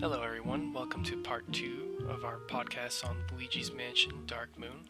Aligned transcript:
Hello, 0.00 0.22
everyone. 0.22 0.72
Welcome 0.72 1.02
to 1.04 1.20
part 1.22 1.52
two 1.52 2.06
of 2.08 2.24
our 2.24 2.38
podcast 2.48 3.04
on 3.04 3.16
Luigi's 3.32 3.72
Mansion 3.72 4.22
Dark 4.26 4.56
Moon. 4.56 4.88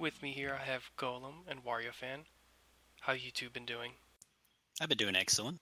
With 0.00 0.20
me 0.20 0.32
here, 0.32 0.58
I 0.60 0.64
have 0.64 0.90
Golem 0.98 1.44
and 1.48 1.64
Wario 1.64 1.94
Fan. 1.94 2.24
How 3.02 3.12
you 3.12 3.30
two 3.30 3.50
been 3.50 3.64
doing? 3.64 3.92
I've 4.80 4.88
been 4.88 4.98
doing 4.98 5.14
excellent. 5.14 5.60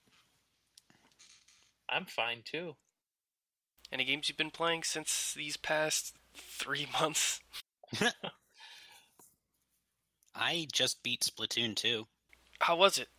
I'm 1.87 2.05
fine 2.05 2.41
too. 2.43 2.75
Any 3.91 4.03
games 4.03 4.29
you've 4.29 4.37
been 4.37 4.49
playing 4.49 4.81
since 4.81 5.35
these 5.37 5.57
past 5.57 6.15
three 6.35 6.87
months? 6.99 7.41
I 10.35 10.67
just 10.73 11.03
beat 11.03 11.21
Splatoon 11.21 11.75
2. 11.75 12.07
How 12.59 12.75
was 12.75 12.97
it? 12.97 13.09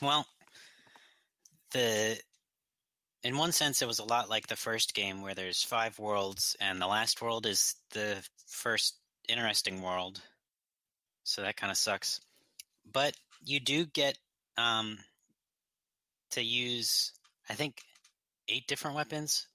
Well, 0.00 0.24
the 1.72 2.18
in 3.22 3.36
one 3.36 3.52
sense 3.52 3.82
it 3.82 3.88
was 3.88 3.98
a 3.98 4.04
lot 4.04 4.30
like 4.30 4.46
the 4.46 4.56
first 4.56 4.94
game 4.94 5.22
where 5.22 5.34
there's 5.34 5.62
five 5.62 5.98
worlds 5.98 6.56
and 6.60 6.80
the 6.80 6.86
last 6.86 7.20
world 7.20 7.46
is 7.46 7.74
the 7.92 8.16
first 8.46 8.96
interesting 9.28 9.82
world. 9.82 10.20
So 11.24 11.42
that 11.42 11.56
kind 11.56 11.70
of 11.70 11.76
sucks. 11.76 12.20
But 12.90 13.14
you 13.44 13.60
do 13.60 13.84
get 13.86 14.16
um 14.56 14.98
to 16.30 16.42
use 16.42 17.12
I 17.48 17.54
think 17.54 17.82
eight 18.48 18.66
different 18.66 18.96
weapons. 18.96 19.46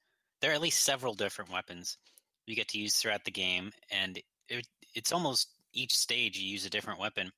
There 0.42 0.52
are 0.52 0.56
at 0.56 0.62
least 0.62 0.84
several 0.84 1.14
different 1.14 1.52
weapons 1.52 1.98
you 2.46 2.56
get 2.56 2.68
to 2.70 2.80
use 2.80 2.96
throughout 2.96 3.24
the 3.24 3.32
game 3.32 3.72
and 3.90 4.20
it, 4.50 4.68
it's 4.94 5.14
almost 5.14 5.48
each 5.72 5.96
stage 5.96 6.38
you 6.38 6.48
use 6.48 6.66
a 6.66 6.70
different 6.70 7.00
weapon 7.00 7.32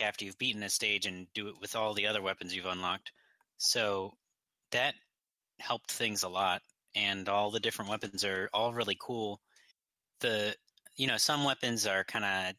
after 0.00 0.24
you've 0.24 0.38
beaten 0.38 0.62
a 0.62 0.68
stage 0.68 1.06
and 1.06 1.26
do 1.32 1.48
it 1.48 1.54
with 1.60 1.74
all 1.76 1.94
the 1.94 2.06
other 2.06 2.20
weapons 2.20 2.54
you've 2.54 2.66
unlocked. 2.66 3.12
So 3.56 4.12
that 4.72 4.94
helped 5.58 5.90
things 5.90 6.22
a 6.22 6.28
lot 6.28 6.62
and 6.94 7.28
all 7.28 7.50
the 7.50 7.60
different 7.60 7.90
weapons 7.90 8.24
are 8.24 8.48
all 8.52 8.72
really 8.72 8.96
cool. 9.00 9.40
The 10.20 10.54
you 10.96 11.06
know, 11.06 11.18
some 11.18 11.44
weapons 11.44 11.86
are 11.86 12.04
kind 12.04 12.24
of 12.24 12.54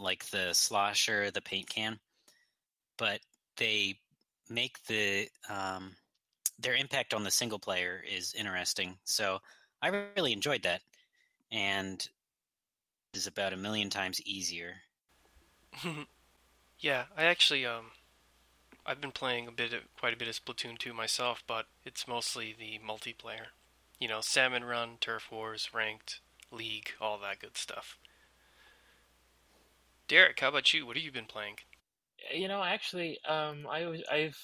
like 0.00 0.24
the 0.30 0.54
slosher, 0.54 1.30
the 1.30 1.42
paint 1.42 1.68
can, 1.68 1.98
but 2.96 3.20
they 3.58 3.98
make 4.48 4.82
the 4.84 5.28
um, 5.50 5.94
their 6.58 6.74
impact 6.74 7.12
on 7.12 7.22
the 7.22 7.30
single 7.30 7.58
player 7.58 8.02
is 8.10 8.34
interesting. 8.34 8.96
So 9.04 9.38
I 9.82 9.88
really 10.16 10.32
enjoyed 10.32 10.62
that, 10.62 10.80
and 11.52 12.06
is 13.12 13.26
about 13.26 13.52
a 13.52 13.56
million 13.56 13.90
times 13.90 14.20
easier. 14.22 14.74
yeah, 16.78 17.04
I 17.16 17.24
actually 17.24 17.66
um, 17.66 17.86
I've 18.88 19.02
been 19.02 19.12
playing 19.12 19.46
a 19.46 19.52
bit, 19.52 19.74
of, 19.74 19.80
quite 20.00 20.14
a 20.14 20.16
bit 20.16 20.28
of 20.28 20.34
Splatoon 20.34 20.78
2 20.78 20.94
myself, 20.94 21.44
but 21.46 21.66
it's 21.84 22.08
mostly 22.08 22.56
the 22.58 22.80
multiplayer. 22.82 23.48
You 24.00 24.08
know, 24.08 24.22
Salmon 24.22 24.64
Run, 24.64 24.96
Turf 24.98 25.30
Wars, 25.30 25.68
Ranked, 25.74 26.20
League, 26.50 26.92
all 26.98 27.18
that 27.18 27.40
good 27.40 27.58
stuff. 27.58 27.98
Derek, 30.08 30.40
how 30.40 30.48
about 30.48 30.72
you? 30.72 30.86
What 30.86 30.96
have 30.96 31.04
you 31.04 31.12
been 31.12 31.26
playing? 31.26 31.56
You 32.34 32.48
know, 32.48 32.64
actually, 32.64 33.18
um, 33.28 33.66
I 33.70 33.84
was 33.84 34.02
I've 34.10 34.38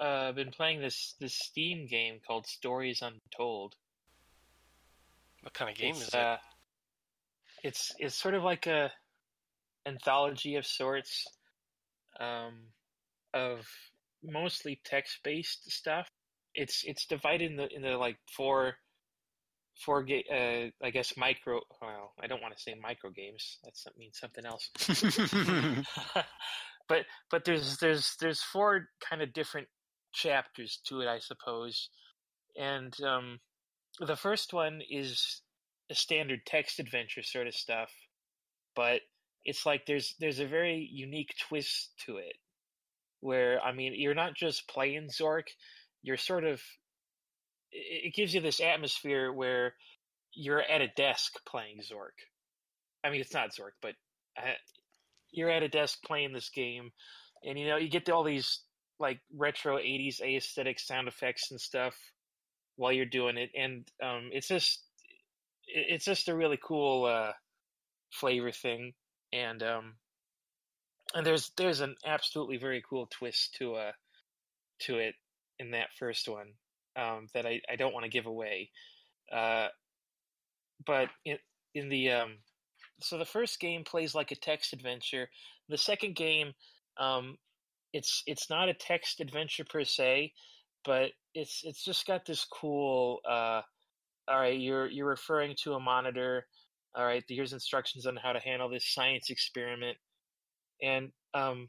uh, 0.00 0.30
been 0.32 0.52
playing 0.52 0.80
this 0.80 1.16
this 1.18 1.34
Steam 1.34 1.88
game 1.88 2.20
called 2.24 2.46
Stories 2.46 3.02
Untold. 3.02 3.74
What 5.42 5.52
kind 5.52 5.68
of 5.68 5.76
game 5.76 5.96
it's, 5.96 6.02
is 6.02 6.08
it? 6.08 6.14
Uh, 6.14 6.36
it's 7.64 7.92
it's 7.98 8.14
sort 8.14 8.34
of 8.34 8.44
like 8.44 8.68
a 8.68 8.92
anthology 9.84 10.54
of 10.54 10.64
sorts 10.64 11.26
um, 12.20 12.54
of 13.34 13.66
mostly 14.22 14.80
text 14.84 15.18
based 15.24 15.70
stuff. 15.70 16.08
It's 16.54 16.82
it's 16.84 17.06
divided 17.06 17.56
the 17.56 17.68
in 17.74 17.82
the 17.82 17.96
like 17.96 18.16
four 18.36 18.74
four 19.84 20.02
ga- 20.02 20.24
uh, 20.30 20.86
I 20.86 20.90
guess 20.90 21.16
micro. 21.16 21.60
Well, 21.80 22.12
I 22.20 22.26
don't 22.26 22.42
want 22.42 22.56
to 22.56 22.62
say 22.62 22.74
micro 22.80 23.10
games. 23.10 23.58
That 23.64 23.96
means 23.96 24.18
something 24.18 24.44
else. 24.44 24.70
but 26.88 27.04
but 27.30 27.44
there's 27.44 27.76
there's 27.78 28.16
there's 28.20 28.42
four 28.42 28.88
kind 29.08 29.22
of 29.22 29.32
different 29.32 29.68
chapters 30.12 30.80
to 30.86 31.00
it, 31.00 31.08
I 31.08 31.18
suppose. 31.20 31.90
And 32.56 32.92
um, 33.02 33.38
the 34.00 34.16
first 34.16 34.52
one 34.52 34.80
is 34.90 35.42
a 35.90 35.94
standard 35.94 36.40
text 36.46 36.80
adventure 36.80 37.22
sort 37.22 37.46
of 37.46 37.54
stuff, 37.54 37.90
but 38.74 39.00
it's 39.44 39.64
like 39.64 39.86
there's 39.86 40.14
there's 40.18 40.40
a 40.40 40.46
very 40.46 40.88
unique 40.92 41.34
twist 41.48 41.90
to 42.06 42.16
it, 42.16 42.36
where 43.20 43.60
I 43.60 43.72
mean 43.72 43.94
you're 43.96 44.14
not 44.14 44.34
just 44.34 44.68
playing 44.68 45.08
Zork, 45.08 45.44
you're 46.02 46.16
sort 46.16 46.44
of 46.44 46.60
it 47.70 48.14
gives 48.14 48.34
you 48.34 48.40
this 48.40 48.60
atmosphere 48.60 49.32
where 49.32 49.74
you're 50.34 50.62
at 50.62 50.80
a 50.80 50.88
desk 50.88 51.34
playing 51.46 51.80
Zork. 51.80 52.16
I 53.04 53.10
mean, 53.10 53.20
it's 53.20 53.34
not 53.34 53.50
Zork, 53.50 53.72
but 53.82 53.94
uh, 54.36 54.52
you're 55.30 55.50
at 55.50 55.62
a 55.62 55.68
desk 55.68 55.98
playing 56.04 56.32
this 56.32 56.50
game, 56.50 56.90
and 57.44 57.58
you 57.58 57.66
know 57.66 57.76
you 57.76 57.88
get 57.88 58.08
all 58.08 58.24
these 58.24 58.60
like 58.98 59.20
retro 59.36 59.76
'80s 59.76 60.20
aesthetic 60.20 60.78
sound 60.78 61.08
effects 61.08 61.50
and 61.50 61.60
stuff 61.60 61.94
while 62.76 62.92
you're 62.92 63.06
doing 63.06 63.36
it, 63.36 63.50
and 63.56 63.86
um, 64.02 64.30
it's 64.32 64.48
just 64.48 64.82
it's 65.66 66.04
just 66.04 66.28
a 66.28 66.36
really 66.36 66.58
cool 66.62 67.04
uh, 67.04 67.32
flavor 68.12 68.50
thing, 68.50 68.92
and 69.32 69.62
um, 69.62 69.94
and 71.14 71.26
there's 71.26 71.50
there's 71.56 71.80
an 71.80 71.94
absolutely 72.04 72.56
very 72.58 72.82
cool 72.88 73.06
twist 73.10 73.54
to 73.58 73.74
uh 73.74 73.92
to 74.80 74.98
it 74.98 75.14
in 75.58 75.72
that 75.72 75.88
first 75.98 76.28
one 76.28 76.52
um, 76.96 77.26
that 77.34 77.46
I, 77.46 77.60
I 77.70 77.76
don't 77.76 77.92
want 77.92 78.04
to 78.04 78.10
give 78.10 78.26
away. 78.26 78.70
Uh, 79.32 79.68
but 80.86 81.08
in 81.24 81.38
in 81.74 81.88
the 81.88 82.10
um, 82.10 82.38
so 83.00 83.18
the 83.18 83.24
first 83.24 83.60
game 83.60 83.84
plays 83.84 84.14
like 84.14 84.30
a 84.30 84.36
text 84.36 84.72
adventure. 84.72 85.28
The 85.68 85.78
second 85.78 86.16
game, 86.16 86.52
um, 86.98 87.36
it's 87.92 88.22
it's 88.26 88.50
not 88.50 88.68
a 88.68 88.74
text 88.74 89.20
adventure 89.20 89.64
per 89.64 89.84
se, 89.84 90.32
but 90.84 91.10
it's 91.34 91.62
it's 91.64 91.84
just 91.84 92.06
got 92.06 92.24
this 92.26 92.44
cool. 92.44 93.20
Uh, 93.28 93.62
all 94.28 94.40
right, 94.40 94.58
you're 94.58 94.88
you're 94.88 95.08
referring 95.08 95.54
to 95.62 95.74
a 95.74 95.80
monitor. 95.80 96.46
All 96.94 97.04
right, 97.04 97.22
here's 97.28 97.52
instructions 97.52 98.06
on 98.06 98.16
how 98.16 98.32
to 98.32 98.40
handle 98.40 98.68
this 98.68 98.92
science 98.92 99.30
experiment, 99.30 99.98
and 100.82 101.10
um, 101.34 101.68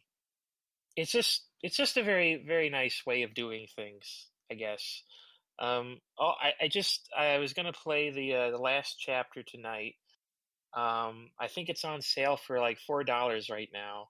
it's 0.95 1.11
just 1.11 1.43
it's 1.61 1.77
just 1.77 1.97
a 1.97 2.03
very 2.03 2.43
very 2.45 2.69
nice 2.69 3.03
way 3.05 3.23
of 3.23 3.33
doing 3.33 3.67
things, 3.75 4.27
I 4.51 4.55
guess. 4.55 5.03
Um, 5.59 5.99
oh, 6.17 6.33
I, 6.41 6.65
I 6.65 6.67
just 6.67 7.09
I 7.17 7.37
was 7.37 7.53
gonna 7.53 7.73
play 7.73 8.11
the 8.11 8.33
uh, 8.33 8.51
the 8.51 8.57
last 8.57 8.97
chapter 8.99 9.43
tonight. 9.43 9.95
Um, 10.75 11.31
I 11.39 11.47
think 11.47 11.69
it's 11.69 11.83
on 11.83 12.01
sale 12.01 12.37
for 12.37 12.59
like 12.59 12.79
four 12.85 13.03
dollars 13.03 13.49
right 13.49 13.69
now. 13.73 14.07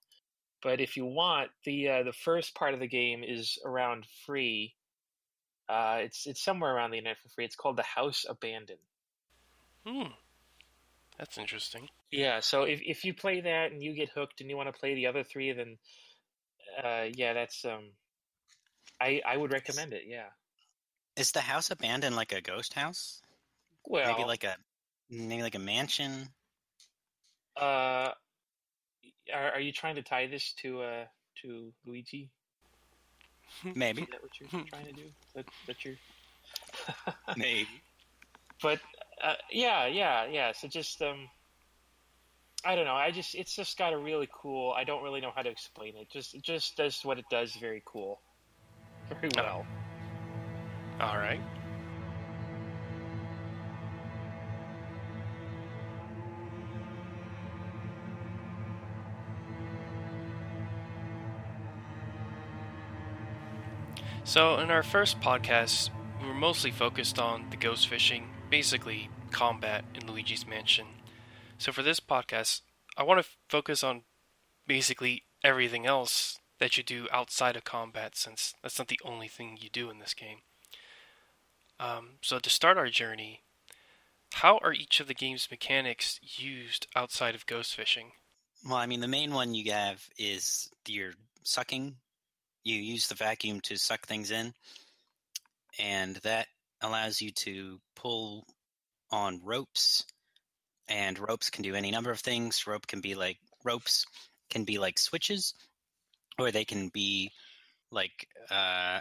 But 0.61 0.81
if 0.81 0.97
you 0.97 1.05
want, 1.05 1.51
the 1.65 1.89
uh, 1.89 2.03
the 2.03 2.13
first 2.13 2.53
part 2.53 2.73
of 2.73 2.79
the 2.79 2.87
game 2.87 3.23
is 3.23 3.57
around 3.65 4.05
free. 4.25 4.75
Uh, 5.69 5.99
it's 6.01 6.27
it's 6.27 6.43
somewhere 6.43 6.75
around 6.75 6.91
the 6.91 6.97
internet 6.97 7.17
for 7.21 7.29
free. 7.29 7.45
It's 7.45 7.55
called 7.55 7.77
the 7.77 7.83
House 7.83 8.25
Abandoned. 8.27 8.79
Hmm, 9.85 10.11
that's 11.19 11.37
interesting. 11.37 11.89
Yeah, 12.11 12.39
so 12.39 12.63
if 12.63 12.79
if 12.81 13.03
you 13.03 13.13
play 13.13 13.41
that 13.41 13.71
and 13.71 13.83
you 13.83 13.93
get 13.93 14.09
hooked 14.09 14.39
and 14.39 14.49
you 14.49 14.55
want 14.55 14.73
to 14.73 14.79
play 14.79 14.95
the 14.95 15.07
other 15.07 15.23
three, 15.23 15.51
then 15.51 15.77
uh, 16.81 17.05
yeah, 17.13 17.33
that's 17.33 17.65
um, 17.65 17.91
I 19.01 19.21
I 19.27 19.35
would 19.35 19.51
recommend 19.51 19.93
it. 19.93 20.03
Yeah. 20.07 20.29
Is 21.17 21.31
the 21.31 21.41
house 21.41 21.69
abandoned 21.71 22.15
like 22.15 22.31
a 22.31 22.39
ghost 22.39 22.73
house? 22.73 23.21
Well, 23.85 24.11
maybe 24.11 24.25
like 24.25 24.45
a 24.45 24.55
maybe 25.09 25.43
like 25.43 25.55
a 25.55 25.59
mansion. 25.59 26.29
Uh, 27.59 28.11
are, 29.33 29.51
are 29.55 29.59
you 29.59 29.73
trying 29.73 29.95
to 29.95 30.01
tie 30.01 30.27
this 30.27 30.53
to 30.61 30.81
uh 30.81 31.05
to 31.41 31.73
Luigi? 31.85 32.29
Maybe. 33.75 34.03
Is 34.03 34.07
that 34.11 34.21
what 34.21 34.31
you're 34.39 34.63
trying 34.65 34.85
to 34.85 34.93
do? 34.93 35.09
That 35.35 35.45
that 35.67 35.83
you're. 35.83 35.95
maybe. 37.35 37.67
But 38.61 38.81
uh, 39.23 39.35
yeah, 39.51 39.85
yeah, 39.87 40.25
yeah. 40.25 40.51
So 40.51 40.67
just 40.67 41.01
um, 41.01 41.27
I 42.65 42.75
don't 42.75 42.85
know. 42.85 42.95
I 42.95 43.11
just 43.11 43.35
it's 43.35 43.55
just 43.55 43.77
got 43.77 43.93
a 43.93 43.97
really 43.97 44.29
cool. 44.33 44.73
I 44.73 44.83
don't 44.83 45.03
really 45.03 45.21
know 45.21 45.31
how 45.35 45.41
to 45.41 45.49
explain 45.49 45.95
it. 45.95 46.09
Just 46.09 46.35
it 46.35 46.41
just 46.41 46.75
does 46.77 46.99
what 47.03 47.17
it 47.17 47.25
does 47.29 47.55
very 47.55 47.81
cool, 47.85 48.19
very 49.09 49.29
well. 49.35 49.65
All 50.99 51.17
right. 51.17 51.39
So, 64.29 64.59
in 64.59 64.69
our 64.69 64.83
first 64.83 65.19
podcast, 65.21 65.89
we 66.21 66.27
were 66.27 66.35
mostly 66.35 66.69
focused 66.69 67.17
on 67.17 67.47
the 67.49 67.57
ghost 67.57 67.87
fishing, 67.87 68.28
basically 68.49 69.09
combat 69.31 69.85
in 69.93 70.07
Luigi's 70.07 70.47
Mansion. 70.47 70.87
So, 71.57 71.71
for 71.71 71.83
this 71.83 71.99
podcast, 71.99 72.61
I 72.97 73.03
want 73.03 73.23
to 73.23 73.29
focus 73.47 73.83
on 73.83 74.03
basically 74.67 75.23
everything 75.43 75.85
else 75.85 76.39
that 76.59 76.77
you 76.77 76.83
do 76.83 77.07
outside 77.11 77.55
of 77.55 77.63
combat, 77.63 78.15
since 78.15 78.53
that's 78.61 78.77
not 78.77 78.87
the 78.87 78.99
only 79.03 79.27
thing 79.27 79.57
you 79.59 79.69
do 79.69 79.89
in 79.89 79.99
this 79.99 80.13
game. 80.13 80.39
Um, 81.79 82.17
so 82.21 82.39
to 82.39 82.49
start 82.49 82.77
our 82.77 82.89
journey, 82.89 83.41
how 84.33 84.59
are 84.61 84.73
each 84.73 84.99
of 84.99 85.07
the 85.07 85.13
game's 85.13 85.47
mechanics 85.49 86.19
used 86.21 86.87
outside 86.95 87.35
of 87.35 87.45
ghost 87.45 87.73
fishing? 87.73 88.11
Well, 88.65 88.75
I 88.75 88.85
mean, 88.85 88.99
the 88.99 89.07
main 89.07 89.33
one 89.33 89.53
you 89.53 89.71
have 89.71 90.03
is 90.17 90.69
your 90.85 91.13
sucking. 91.43 91.95
You 92.63 92.75
use 92.75 93.07
the 93.07 93.15
vacuum 93.15 93.61
to 93.61 93.77
suck 93.77 94.05
things 94.05 94.31
in, 94.31 94.53
and 95.79 96.17
that 96.17 96.47
allows 96.81 97.21
you 97.21 97.31
to 97.31 97.79
pull 97.95 98.45
on 99.11 99.41
ropes. 99.43 100.05
And 100.87 101.19
ropes 101.19 101.49
can 101.49 101.63
do 101.63 101.75
any 101.75 101.91
number 101.91 102.11
of 102.11 102.19
things. 102.19 102.65
Rope 102.65 102.87
can 102.87 103.01
be 103.01 103.15
like 103.15 103.37
ropes 103.63 104.05
can 104.49 104.63
be 104.63 104.79
like 104.79 104.97
switches, 104.97 105.53
or 106.39 106.51
they 106.51 106.65
can 106.65 106.89
be 106.89 107.31
like 107.91 108.27
uh, 108.49 108.99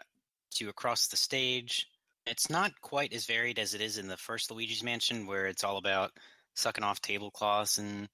to 0.57 0.69
across 0.69 1.09
the 1.09 1.17
stage. 1.17 1.87
It's 2.27 2.51
not 2.51 2.79
quite 2.83 3.15
as 3.15 3.25
varied 3.25 3.59
as 3.59 3.73
it 3.73 3.81
is 3.81 3.97
in 3.97 4.09
the 4.09 4.17
first 4.19 4.51
Luigi's 4.51 4.83
Mansion, 4.83 5.27
where 5.27 5.47
it's 5.47 5.65
all 5.65 5.79
about 5.79 6.11
sucking 6.55 6.85
off 6.85 7.01
tablecloths 7.01 7.79
and 7.79 8.09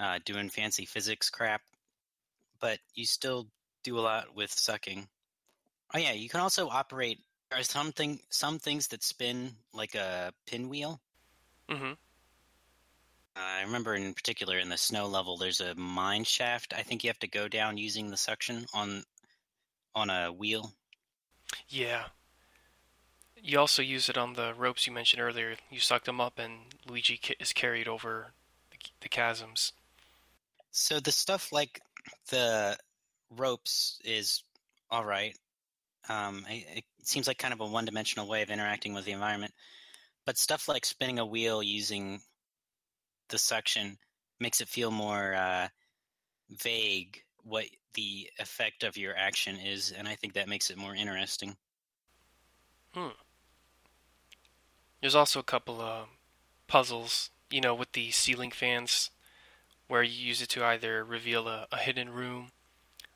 uh, 0.00 0.18
doing 0.24 0.48
fancy 0.48 0.84
physics 0.84 1.30
crap. 1.30 1.62
But 2.60 2.78
you 2.94 3.04
still 3.06 3.46
do 3.84 3.98
a 3.98 4.00
lot 4.00 4.34
with 4.34 4.50
sucking. 4.50 5.06
Oh 5.94 5.98
yeah, 5.98 6.12
you 6.12 6.28
can 6.28 6.40
also 6.40 6.68
operate. 6.68 7.18
There 7.52 7.60
are 7.60 7.64
something 7.64 8.18
some 8.30 8.58
things 8.58 8.88
that 8.88 9.02
spin 9.02 9.50
like 9.74 9.94
a 9.94 10.32
pinwheel. 10.46 11.02
Mm-hmm. 11.68 11.92
I 13.36 13.60
remember 13.60 13.94
in 13.94 14.14
particular 14.14 14.58
in 14.58 14.70
the 14.70 14.78
snow 14.78 15.06
level, 15.06 15.36
there's 15.36 15.60
a 15.60 15.74
mine 15.74 16.24
shaft. 16.24 16.72
I 16.74 16.82
think 16.82 17.04
you 17.04 17.10
have 17.10 17.18
to 17.18 17.28
go 17.28 17.48
down 17.48 17.76
using 17.76 18.08
the 18.08 18.16
suction 18.16 18.64
on 18.72 19.04
on 19.94 20.08
a 20.08 20.32
wheel. 20.32 20.72
Yeah. 21.68 22.04
You 23.36 23.58
also 23.58 23.82
use 23.82 24.08
it 24.08 24.16
on 24.16 24.32
the 24.32 24.54
ropes 24.56 24.86
you 24.86 24.94
mentioned 24.94 25.20
earlier. 25.20 25.56
You 25.68 25.78
suck 25.78 26.04
them 26.04 26.22
up, 26.22 26.38
and 26.38 26.54
Luigi 26.88 27.20
is 27.38 27.52
carried 27.52 27.86
over 27.86 28.32
the, 28.70 28.78
the 29.02 29.10
chasms. 29.10 29.74
So 30.70 31.00
the 31.00 31.12
stuff 31.12 31.52
like 31.52 31.82
the 32.30 32.78
ropes 33.36 34.00
is 34.06 34.42
all 34.90 35.04
right. 35.04 35.36
Um, 36.08 36.44
it, 36.48 36.78
it 36.78 36.84
seems 37.02 37.26
like 37.26 37.38
kind 37.38 37.54
of 37.54 37.60
a 37.60 37.66
one-dimensional 37.66 38.28
way 38.28 38.42
of 38.42 38.50
interacting 38.50 38.94
with 38.94 39.04
the 39.04 39.12
environment, 39.12 39.52
but 40.26 40.38
stuff 40.38 40.68
like 40.68 40.84
spinning 40.84 41.18
a 41.18 41.26
wheel 41.26 41.62
using 41.62 42.20
the 43.28 43.38
suction 43.38 43.98
makes 44.40 44.60
it 44.60 44.68
feel 44.68 44.90
more 44.90 45.34
uh, 45.34 45.68
vague 46.50 47.22
what 47.44 47.66
the 47.94 48.30
effect 48.38 48.84
of 48.84 48.96
your 48.96 49.16
action 49.16 49.56
is, 49.58 49.92
and 49.92 50.08
I 50.08 50.14
think 50.14 50.34
that 50.34 50.48
makes 50.48 50.70
it 50.70 50.78
more 50.78 50.94
interesting. 50.94 51.56
Hmm. 52.94 53.08
There's 55.00 55.14
also 55.14 55.40
a 55.40 55.44
couple 55.44 55.80
of 55.80 56.08
puzzles, 56.68 57.30
you 57.50 57.60
know, 57.60 57.74
with 57.74 57.92
the 57.92 58.10
ceiling 58.10 58.50
fans, 58.50 59.10
where 59.88 60.02
you 60.02 60.26
use 60.26 60.40
it 60.40 60.48
to 60.50 60.64
either 60.64 61.04
reveal 61.04 61.48
a, 61.48 61.66
a 61.72 61.78
hidden 61.78 62.10
room. 62.10 62.50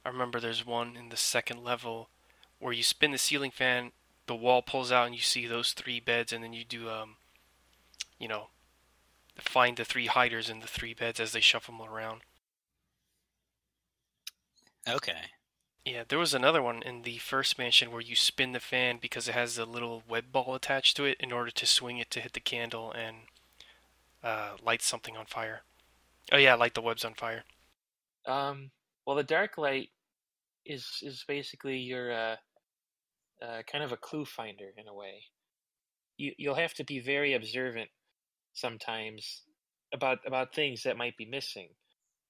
I 0.05 0.09
remember 0.09 0.41
there's 0.41 0.67
one 0.67 0.97
in 0.97 1.09
the 1.09 1.17
second 1.17 1.62
level 1.62 2.11
where 2.58 2.73
you 2.73 2.82
spin 2.82 3.11
the 3.12 3.19
ceiling 3.19 3.50
fan, 3.50 3.93
the 4.26 4.35
wall 4.35 4.62
pulls 4.62 4.91
out, 4.91 5.06
and 5.06 5.14
you 5.14 5.20
see 5.20 5.47
those 5.47 5.73
three 5.73 6.00
beds, 6.00 6.32
and 6.32 6.43
then 6.43 6.53
you 6.53 6.64
do, 6.64 6.88
um, 6.88 7.17
you 8.19 8.29
know, 8.29 8.49
find 9.38 9.76
the 9.76 9.85
three 9.85 10.06
hiders 10.06 10.49
in 10.49 10.61
the 10.61 10.67
three 10.67 10.94
beds 10.94 11.20
as 11.20 11.32
they 11.32 11.41
shuffle 11.41 11.76
them 11.76 11.88
around. 11.88 12.23
Okay. 14.88 15.31
Yeah, 15.85 16.03
there 16.08 16.19
was 16.19 16.35
another 16.35 16.62
one 16.62 16.82
in 16.82 17.03
the 17.03 17.19
first 17.19 17.58
mansion 17.58 17.93
where 17.93 18.00
you 18.00 18.17
spin 18.17 18.53
the 18.53 18.61
fan 18.61 18.99
because 19.00 19.29
it 19.29 19.35
has 19.35 19.56
a 19.56 19.64
little 19.64 20.02
web 20.09 20.32
ball 20.32 20.55
attached 20.55 20.97
to 20.97 21.05
it 21.05 21.17
in 21.20 21.31
order 21.31 21.50
to 21.52 21.67
swing 21.67 21.99
it 21.99 22.11
to 22.11 22.20
hit 22.20 22.32
the 22.32 22.41
candle 22.41 22.91
and 22.91 23.17
uh, 24.25 24.56
light 24.64 24.82
something 24.82 25.17
on 25.17 25.26
fire. 25.26 25.62
Oh 26.32 26.37
yeah, 26.38 26.55
light 26.55 26.75
the 26.75 26.81
webs 26.81 27.05
on 27.05 27.14
fire. 27.14 27.44
Um, 28.26 28.73
well, 29.06 29.14
the 29.14 29.23
dark 29.23 29.59
light 29.59 29.91
is 30.64 30.99
is 31.02 31.25
basically 31.29 31.79
your 31.79 32.12
uh, 32.12 32.37
uh, 33.43 33.62
kind 33.71 33.85
of 33.85 33.93
a 33.93 33.97
clue 33.97 34.25
finder 34.25 34.71
in 34.77 34.88
a 34.88 34.94
way. 34.94 35.25
You 36.17 36.33
you'll 36.38 36.55
have 36.55 36.75
to 36.75 36.85
be 36.85 37.00
very 37.00 37.35
observant 37.35 37.91
sometimes 38.55 39.43
about 39.93 40.19
about 40.27 40.55
things 40.55 40.83
that 40.85 40.97
might 40.97 41.17
be 41.17 41.27
missing. 41.27 41.69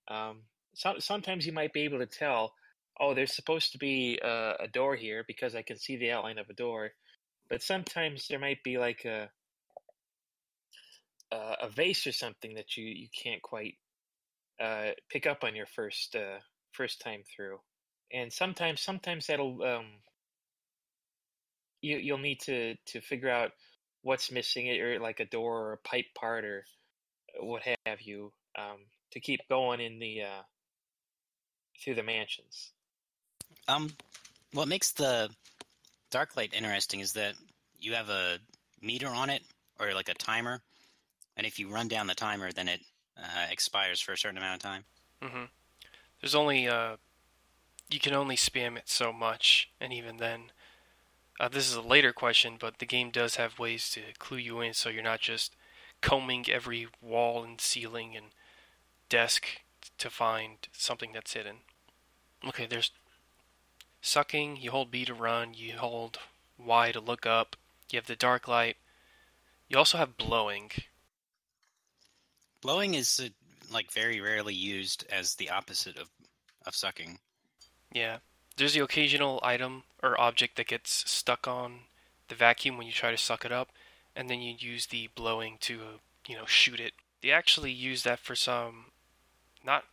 Um, 0.08 0.43
so, 0.75 0.94
sometimes 0.99 1.47
you 1.47 1.53
might 1.53 1.73
be 1.73 1.82
able 1.82 1.99
to 1.99 2.06
tell, 2.06 2.53
oh, 3.00 3.14
there's 3.14 3.35
supposed 3.35 3.73
to 3.73 3.79
be 3.79 4.19
a, 4.23 4.55
a 4.61 4.69
door 4.69 4.94
here 4.97 5.25
because 5.26 5.55
I 5.55 5.62
can 5.62 5.79
see 5.79 5.97
the 5.97 6.11
outline 6.11 6.38
of 6.38 6.50
a 6.50 6.55
door, 6.55 6.91
but 7.49 7.62
sometimes 7.62 8.29
there 8.29 8.38
might 8.38 8.62
be 8.62 8.79
like 8.79 9.05
a 9.05 9.31
a, 11.32 11.56
a 11.62 11.69
vase 11.69 12.06
or 12.06 12.12
something 12.12 12.55
that 12.55 12.76
you 12.76 12.85
you 12.85 13.08
can't 13.23 13.43
quite 13.43 13.75
uh, 14.61 14.91
pick 15.11 15.26
up 15.26 15.44
on 15.44 15.55
your 15.55 15.67
first 15.67 16.14
uh, 16.17 16.38
first 16.73 17.00
time 17.00 17.23
through, 17.35 17.58
and 18.12 18.32
sometimes 18.32 18.81
sometimes 18.81 19.26
that'll 19.26 19.62
um, 19.62 19.87
you 21.86 21.98
you'll 21.98 22.18
need 22.18 22.40
to 22.40 22.74
to 22.86 23.00
figure 23.00 23.30
out 23.30 23.52
what's 24.02 24.30
missing 24.30 24.68
or 24.80 24.98
like 24.98 25.20
a 25.20 25.24
door 25.24 25.60
or 25.60 25.72
a 25.72 25.78
pipe 25.78 26.06
part 26.14 26.44
or 26.44 26.64
what 27.40 27.62
have 27.86 28.00
you 28.00 28.32
um, 28.58 28.78
to 29.12 29.20
keep 29.20 29.40
going 29.48 29.80
in 29.80 29.98
the 29.98 30.22
uh, 30.22 30.42
through 31.82 31.94
the 31.94 32.02
mansions. 32.02 32.72
Um, 33.68 33.92
what 34.52 34.68
makes 34.68 34.92
the 34.92 35.30
dark 36.10 36.36
light 36.36 36.54
interesting 36.54 37.00
is 37.00 37.12
that 37.14 37.34
you 37.80 37.94
have 37.94 38.08
a 38.08 38.38
meter 38.80 39.08
on 39.08 39.30
it 39.30 39.42
or 39.78 39.92
like 39.92 40.08
a 40.08 40.14
timer, 40.14 40.62
and 41.36 41.46
if 41.46 41.58
you 41.58 41.68
run 41.68 41.88
down 41.88 42.06
the 42.06 42.14
timer, 42.14 42.52
then 42.52 42.68
it 42.68 42.80
uh, 43.16 43.46
expires 43.50 44.00
for 44.00 44.12
a 44.12 44.18
certain 44.18 44.38
amount 44.38 44.56
of 44.56 44.70
time. 44.70 44.84
hmm 45.22 45.44
There's 46.20 46.34
only 46.34 46.68
uh, 46.68 46.96
you 47.90 48.00
can 48.00 48.14
only 48.14 48.36
spam 48.36 48.76
it 48.76 48.88
so 48.88 49.12
much, 49.12 49.70
and 49.80 49.92
even 49.92 50.16
then, 50.16 50.52
uh, 51.38 51.48
this 51.48 51.68
is 51.68 51.74
a 51.74 51.82
later 51.82 52.12
question, 52.12 52.56
but 52.58 52.78
the 52.78 52.86
game 52.86 53.10
does 53.10 53.36
have 53.36 53.58
ways 53.58 53.90
to 53.90 54.00
clue 54.19 54.38
you 54.38 54.60
in, 54.60 54.74
so 54.74 54.88
you're 54.88 55.02
not 55.02 55.20
just 55.20 55.55
combing 56.00 56.46
every 56.50 56.86
wall 57.00 57.43
and 57.43 57.60
ceiling 57.60 58.16
and 58.16 58.26
desk 59.08 59.46
to 59.98 60.10
find 60.10 60.69
something 60.72 61.12
that's 61.12 61.32
hidden. 61.32 61.56
Okay, 62.46 62.66
there's 62.66 62.90
sucking. 64.00 64.56
You 64.56 64.70
hold 64.70 64.90
B 64.90 65.05
to 65.05 65.14
run. 65.14 65.55
You 65.55 65.74
hold 65.74 66.19
Y 66.58 66.93
to 66.93 67.00
look 67.00 67.26
up. 67.26 67.56
You 67.90 67.98
have 67.98 68.06
the 68.06 68.16
dark 68.16 68.48
light. 68.48 68.76
You 69.69 69.78
also 69.78 69.98
have 69.98 70.16
blowing. 70.16 70.70
Blowing 72.60 72.94
is 72.94 73.20
uh, 73.22 73.28
like 73.72 73.93
very 73.93 74.20
rarely 74.20 74.55
used 74.55 75.05
as 75.10 75.34
the 75.34 75.50
opposite 75.50 75.96
of 75.96 76.08
of 76.66 76.74
sucking. 76.74 77.19
Yeah. 77.93 78.19
There's 78.56 78.75
the 78.75 78.82
occasional 78.82 79.39
item 79.43 79.82
or 80.03 80.19
object 80.20 80.56
that 80.56 80.69
gets 80.69 81.10
stuck 81.10 81.46
on 81.46 81.81
the 82.29 82.34
vacuum 82.34 82.79
when 82.79 82.86
you 82.86 82.93
try 82.93 83.10
to 83.10 83.17
suck 83.17 83.44
it 83.44 83.53
up, 83.53 83.69
and 84.15 84.31
then 84.31 84.41
you 84.41 84.55
use 84.58 84.86
the 84.86 85.10
blowing 85.15 85.58
to, 85.60 86.01
you 86.27 86.36
know, 86.36 86.46
shoot 86.46 86.81
it. 86.81 86.94
They 87.22 87.31
actually 87.31 87.72
use 87.72 88.03
that 88.05 88.19
for 88.19 88.34
some, 88.34 88.86
not 89.65 89.84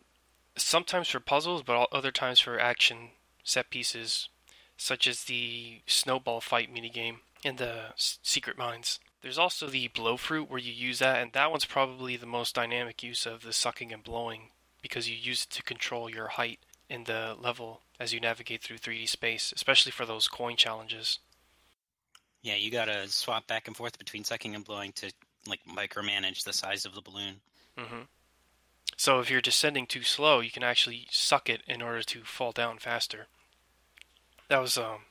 sometimes 0.55 1.09
for 1.09 1.19
puzzles, 1.19 1.61
but 1.63 1.87
other 1.91 2.11
times 2.11 2.39
for 2.39 2.59
action 2.59 3.09
set 3.43 3.69
pieces, 3.69 4.29
such 4.77 5.07
as 5.07 5.25
the 5.25 5.81
snowball 5.85 6.39
fight 6.39 6.73
minigame 6.73 7.17
in 7.43 7.57
the 7.57 7.87
Secret 7.97 8.57
Mines. 8.57 8.99
There's 9.21 9.37
also 9.37 9.67
the 9.67 9.89
blow 9.89 10.17
fruit 10.17 10.49
where 10.49 10.59
you 10.59 10.71
use 10.71 10.99
that, 10.99 11.21
and 11.21 11.33
that 11.33 11.51
one's 11.51 11.65
probably 11.65 12.15
the 12.15 12.25
most 12.25 12.55
dynamic 12.55 13.03
use 13.03 13.25
of 13.25 13.41
the 13.41 13.53
sucking 13.53 13.91
and 13.91 14.03
blowing 14.03 14.49
because 14.81 15.09
you 15.09 15.15
use 15.15 15.43
it 15.43 15.49
to 15.51 15.63
control 15.63 16.09
your 16.09 16.29
height 16.29 16.59
in 16.93 17.05
the 17.05 17.35
level 17.41 17.81
as 17.99 18.13
you 18.13 18.19
navigate 18.19 18.61
through 18.61 18.77
3D 18.77 19.07
space, 19.07 19.51
especially 19.55 19.91
for 19.91 20.05
those 20.05 20.27
coin 20.27 20.55
challenges. 20.55 21.17
Yeah, 22.43 22.55
you 22.55 22.69
gotta 22.69 23.07
swap 23.07 23.47
back 23.47 23.67
and 23.67 23.75
forth 23.75 23.97
between 23.97 24.23
sucking 24.23 24.53
and 24.53 24.63
blowing 24.63 24.91
to 24.93 25.11
like 25.47 25.61
micromanage 25.67 26.43
the 26.43 26.53
size 26.53 26.85
of 26.85 26.93
the 26.93 27.01
balloon. 27.01 27.41
hmm 27.75 28.03
So 28.95 29.19
if 29.19 29.31
you're 29.31 29.41
descending 29.41 29.87
too 29.87 30.03
slow, 30.03 30.39
you 30.39 30.51
can 30.51 30.63
actually 30.63 31.07
suck 31.09 31.49
it 31.49 31.63
in 31.67 31.81
order 31.81 32.03
to 32.03 32.23
fall 32.23 32.51
down 32.51 32.77
faster. 32.77 33.25
That 34.49 34.59
was 34.61 34.77
um, 34.77 35.05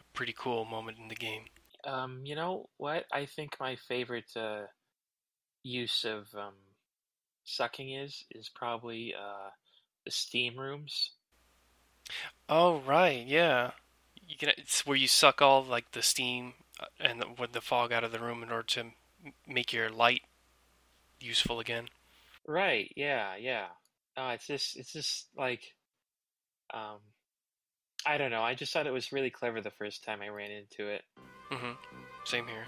a 0.00 0.04
pretty 0.14 0.34
cool 0.36 0.64
moment 0.64 0.98
in 0.98 1.06
the 1.06 1.14
game. 1.14 1.44
Um, 1.84 2.22
you 2.24 2.34
know 2.34 2.68
what? 2.76 3.04
I 3.12 3.26
think 3.26 3.56
my 3.60 3.76
favorite 3.76 4.36
uh, 4.36 4.64
use 5.62 6.04
of 6.04 6.26
um, 6.34 6.54
sucking 7.44 7.92
is 7.92 8.24
is 8.32 8.48
probably 8.48 9.14
uh, 9.14 9.50
the 10.06 10.10
steam 10.10 10.56
rooms. 10.58 11.10
Oh 12.48 12.80
right, 12.80 13.26
yeah. 13.26 13.72
You 14.26 14.36
can. 14.38 14.50
It's 14.56 14.86
where 14.86 14.96
you 14.96 15.08
suck 15.08 15.42
all 15.42 15.62
like 15.62 15.92
the 15.92 16.02
steam 16.02 16.54
uh, 16.80 16.86
and 16.98 17.20
the, 17.20 17.26
with 17.38 17.52
the 17.52 17.60
fog 17.60 17.92
out 17.92 18.04
of 18.04 18.12
the 18.12 18.20
room 18.20 18.42
in 18.42 18.50
order 18.50 18.66
to 18.68 18.84
make 19.46 19.72
your 19.72 19.90
light 19.90 20.22
useful 21.20 21.60
again. 21.60 21.88
Right? 22.46 22.92
Yeah, 22.96 23.36
yeah. 23.36 23.66
Uh, 24.16 24.30
it's 24.34 24.46
just 24.46 24.76
it's 24.76 24.92
just 24.92 25.26
like 25.36 25.74
um, 26.72 26.98
I 28.06 28.16
don't 28.16 28.30
know. 28.30 28.42
I 28.42 28.54
just 28.54 28.72
thought 28.72 28.86
it 28.86 28.92
was 28.92 29.12
really 29.12 29.30
clever 29.30 29.60
the 29.60 29.70
first 29.70 30.04
time 30.04 30.22
I 30.22 30.28
ran 30.28 30.50
into 30.52 30.88
it. 30.88 31.02
Mm-hmm. 31.50 31.72
Same 32.24 32.46
here. 32.46 32.64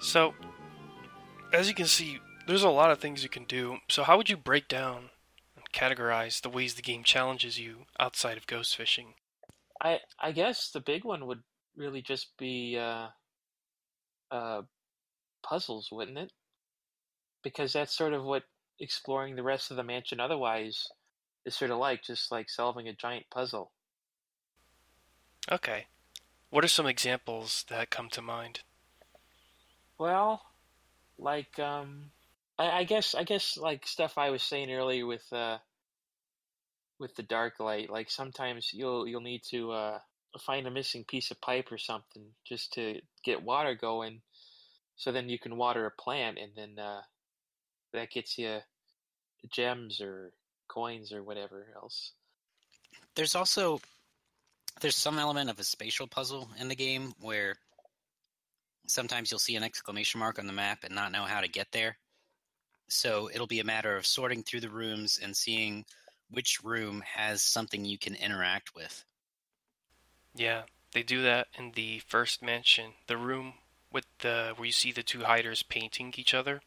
So, 0.00 0.34
as 1.54 1.68
you 1.68 1.74
can 1.74 1.86
see, 1.86 2.18
there's 2.46 2.62
a 2.62 2.68
lot 2.68 2.90
of 2.90 2.98
things 2.98 3.22
you 3.22 3.28
can 3.28 3.44
do. 3.44 3.78
So, 3.88 4.02
how 4.02 4.16
would 4.16 4.28
you 4.28 4.36
break 4.36 4.68
down 4.68 5.10
and 5.56 5.64
categorize 5.72 6.40
the 6.40 6.48
ways 6.48 6.74
the 6.74 6.82
game 6.82 7.04
challenges 7.04 7.58
you 7.58 7.86
outside 7.98 8.36
of 8.36 8.46
ghost 8.46 8.76
fishing? 8.76 9.14
I 9.80 10.00
I 10.20 10.32
guess 10.32 10.70
the 10.70 10.80
big 10.80 11.04
one 11.04 11.26
would 11.26 11.42
really 11.76 12.02
just 12.02 12.36
be 12.38 12.78
uh, 12.78 13.08
uh, 14.30 14.62
puzzles, 15.42 15.88
wouldn't 15.90 16.18
it? 16.18 16.32
Because 17.42 17.72
that's 17.72 17.96
sort 17.96 18.12
of 18.12 18.24
what 18.24 18.42
exploring 18.80 19.36
the 19.36 19.42
rest 19.42 19.70
of 19.70 19.76
the 19.76 19.82
mansion 19.82 20.20
otherwise 20.20 20.88
is 21.44 21.54
sort 21.54 21.70
of 21.70 21.78
like, 21.78 22.02
just 22.02 22.32
like 22.32 22.48
solving 22.48 22.88
a 22.88 22.94
giant 22.94 23.26
puzzle. 23.30 23.70
Okay. 25.50 25.86
What 26.50 26.64
are 26.64 26.68
some 26.68 26.86
examples 26.86 27.64
that 27.68 27.90
come 27.90 28.08
to 28.10 28.22
mind? 28.22 28.60
Well, 29.98 30.42
like 31.18 31.58
um, 31.58 32.10
I, 32.58 32.70
I 32.70 32.84
guess 32.84 33.14
I 33.14 33.24
guess 33.24 33.56
like 33.56 33.86
stuff 33.86 34.18
I 34.18 34.30
was 34.30 34.42
saying 34.42 34.72
earlier 34.72 35.06
with 35.06 35.30
uh, 35.32 35.58
with 36.98 37.14
the 37.16 37.22
dark 37.22 37.60
light. 37.60 37.90
Like 37.90 38.10
sometimes 38.10 38.70
you'll 38.72 39.06
you'll 39.06 39.20
need 39.20 39.42
to 39.50 39.72
uh, 39.72 39.98
find 40.40 40.66
a 40.66 40.70
missing 40.70 41.04
piece 41.04 41.30
of 41.30 41.40
pipe 41.40 41.70
or 41.70 41.78
something 41.78 42.24
just 42.46 42.72
to 42.74 43.00
get 43.24 43.42
water 43.42 43.74
going, 43.74 44.20
so 44.96 45.12
then 45.12 45.28
you 45.28 45.38
can 45.38 45.56
water 45.56 45.86
a 45.86 46.02
plant, 46.02 46.38
and 46.38 46.52
then 46.56 46.78
uh, 46.82 47.02
that 47.92 48.10
gets 48.10 48.38
you 48.38 48.60
gems 49.50 50.00
or 50.00 50.32
coins 50.68 51.12
or 51.12 51.22
whatever 51.22 51.66
else. 51.76 52.12
There's 53.14 53.34
also 53.34 53.80
there's 54.80 54.96
some 54.96 55.18
element 55.18 55.50
of 55.50 55.58
a 55.58 55.64
spatial 55.64 56.06
puzzle 56.06 56.48
in 56.58 56.68
the 56.68 56.74
game 56.74 57.12
where 57.20 57.56
sometimes 58.86 59.30
you'll 59.30 59.38
see 59.38 59.56
an 59.56 59.62
exclamation 59.62 60.20
mark 60.20 60.38
on 60.38 60.46
the 60.46 60.52
map 60.52 60.84
and 60.84 60.94
not 60.94 61.12
know 61.12 61.24
how 61.24 61.40
to 61.40 61.48
get 61.48 61.68
there. 61.72 61.96
So 62.88 63.30
it'll 63.32 63.46
be 63.46 63.60
a 63.60 63.64
matter 63.64 63.96
of 63.96 64.06
sorting 64.06 64.42
through 64.42 64.60
the 64.60 64.70
rooms 64.70 65.18
and 65.22 65.36
seeing 65.36 65.84
which 66.30 66.62
room 66.62 67.02
has 67.14 67.42
something 67.42 67.84
you 67.84 67.98
can 67.98 68.14
interact 68.14 68.74
with. 68.74 69.04
Yeah, 70.34 70.62
they 70.92 71.02
do 71.02 71.22
that 71.22 71.48
in 71.56 71.72
the 71.72 72.00
first 72.06 72.42
mansion. 72.42 72.92
The 73.06 73.16
room 73.16 73.54
with 73.92 74.06
the 74.18 74.52
where 74.56 74.66
you 74.66 74.72
see 74.72 74.92
the 74.92 75.02
two 75.02 75.20
hiders 75.20 75.62
painting 75.62 76.12
each 76.16 76.34
other. 76.34 76.60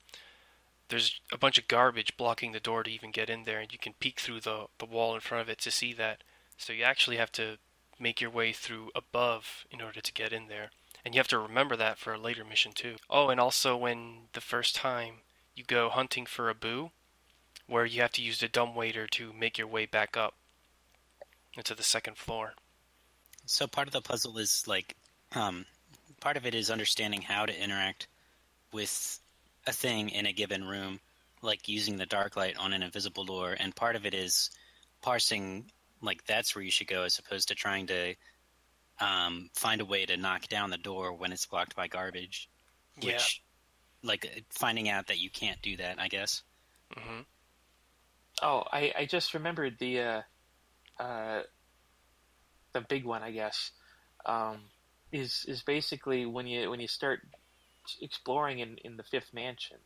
There's 0.90 1.20
a 1.34 1.38
bunch 1.38 1.58
of 1.58 1.68
garbage 1.68 2.16
blocking 2.16 2.54
the 2.54 2.62
door 2.62 2.84
to 2.84 2.90
even 2.90 3.12
get 3.12 3.30
in 3.30 3.44
there, 3.44 3.60
and 3.60 3.72
you 3.72 3.78
can 3.78 3.94
peek 4.00 4.20
through 4.20 4.42
the 4.42 4.68
the 4.80 4.86
wall 4.86 5.14
in 5.16 5.22
front 5.22 5.42
of 5.42 5.50
it 5.50 5.60
to 5.60 5.72
see 5.72 5.94
that. 5.94 6.24
So 6.58 6.74
you 6.74 6.84
actually 6.84 7.18
have 7.18 7.32
to 7.34 7.58
make 8.00 8.22
your 8.22 8.30
way 8.30 8.54
through 8.54 8.92
above 8.96 9.66
in 9.70 9.82
order 9.82 10.02
to 10.02 10.14
get 10.14 10.32
in 10.32 10.48
there. 10.48 10.72
And 11.08 11.16
you 11.16 11.20
have 11.20 11.30
to 11.30 11.40
remember 11.40 11.78
that 11.78 11.98
for 11.98 12.14
a 12.14 12.18
later 12.18 12.44
mission 12.44 12.74
too. 12.74 12.98
Oh, 13.10 13.30
and 13.30 13.40
also 13.40 13.78
when 13.78 14.28
the 14.34 14.42
first 14.42 14.76
time 14.76 15.20
you 15.56 15.64
go 15.64 15.88
hunting 15.88 16.26
for 16.26 16.50
a 16.50 16.54
boo, 16.54 16.92
where 17.66 17.86
you 17.86 18.02
have 18.02 18.12
to 18.12 18.22
use 18.22 18.42
the 18.42 18.50
dumbwaiter 18.50 19.08
to 19.12 19.32
make 19.32 19.58
your 19.58 19.68
way 19.68 19.86
back 19.86 20.18
up 20.18 20.34
into 21.56 21.74
the 21.74 21.82
second 21.82 22.18
floor. 22.18 22.56
So 23.46 23.68
part 23.68 23.88
of 23.88 23.94
the 23.94 24.02
puzzle 24.02 24.38
is 24.38 24.66
like, 24.68 24.98
um, 25.34 25.66
part 26.20 26.36
of 26.36 26.46
it 26.46 26.54
is 26.54 26.70
understanding 26.70 27.22
how 27.22 27.46
to 27.46 27.58
interact 27.58 28.08
with 28.74 29.22
a 29.66 29.72
thing 29.72 30.10
in 30.10 30.26
a 30.26 30.34
given 30.34 30.66
room, 30.66 31.00
like 31.42 31.70
using 31.70 31.96
the 31.96 32.06
dark 32.06 32.36
light 32.36 32.58
on 32.58 32.74
an 32.74 32.84
invisible 32.84 33.24
door, 33.24 33.56
and 33.58 33.74
part 33.74 33.96
of 33.96 34.06
it 34.06 34.14
is 34.14 34.52
parsing 35.02 35.72
like 36.02 36.26
that's 36.26 36.54
where 36.54 36.66
you 36.66 36.72
should 36.72 36.88
go 36.88 37.04
as 37.04 37.18
opposed 37.18 37.48
to 37.48 37.56
trying 37.56 37.88
to 37.88 38.14
um, 39.00 39.50
find 39.54 39.82
a 39.82 39.86
way 39.86 40.06
to 40.06 40.18
knock 40.18 40.48
down 40.48 40.70
the 40.70 40.77
door 40.77 41.13
when 41.13 41.32
it's 41.32 41.46
blocked 41.46 41.75
by 41.75 41.88
garbage. 41.88 42.50
Yeah. 43.00 43.13
Which, 43.13 43.44
like, 44.04 44.46
finding 44.50 44.89
out 44.89 45.08
that 45.08 45.20
you 45.20 45.30
can't 45.30 45.62
do 45.62 45.77
that, 45.77 46.00
I 46.00 46.08
guess. 46.08 46.44
hmm 46.96 47.22
Oh, 48.42 48.63
I, 48.72 48.94
I 48.96 49.06
just 49.06 49.34
remembered 49.34 49.77
the 49.80 50.00
uh, 50.00 50.22
uh, 51.00 51.42
the 52.74 52.82
big 52.82 53.04
one, 53.04 53.24
I 53.24 53.32
guess, 53.32 53.72
um, 54.25 54.58
is 55.12 55.46
is 55.48 55.63
basically 55.63 56.25
when 56.25 56.46
you 56.46 56.70
when 56.70 56.80
you 56.80 56.88
start 56.88 57.22
exploring 58.01 58.60
in, 58.60 58.77
in 58.84 58.98
the 58.98 59.04
fifth 59.04 59.34
mansion, 59.34 59.77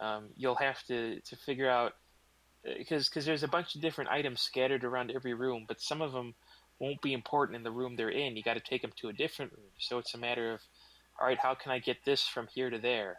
um, 0.00 0.28
you'll 0.36 0.54
have 0.56 0.82
to, 0.84 1.20
to 1.20 1.36
figure 1.36 1.68
out 1.68 1.94
because 2.62 3.08
because 3.08 3.24
there's 3.24 3.42
a 3.42 3.48
bunch 3.48 3.74
of 3.74 3.80
different 3.80 4.10
items 4.10 4.40
scattered 4.40 4.84
around 4.84 5.10
every 5.10 5.34
room, 5.34 5.64
but 5.66 5.80
some 5.80 6.02
of 6.02 6.12
them 6.12 6.34
won't 6.78 7.00
be 7.02 7.12
important 7.12 7.56
in 7.56 7.62
the 7.62 7.70
room 7.70 7.96
they're 7.96 8.10
in. 8.10 8.36
You 8.36 8.42
got 8.42 8.54
to 8.54 8.60
take 8.60 8.82
them 8.82 8.92
to 9.00 9.08
a 9.08 9.12
different 9.12 9.52
room, 9.52 9.70
so 9.78 9.98
it's 9.98 10.14
a 10.14 10.18
matter 10.18 10.52
of 10.52 10.60
all 11.20 11.26
right, 11.26 11.38
how 11.38 11.54
can 11.54 11.72
I 11.72 11.78
get 11.78 12.04
this 12.04 12.26
from 12.26 12.46
here 12.52 12.70
to 12.70 12.78
there? 12.78 13.18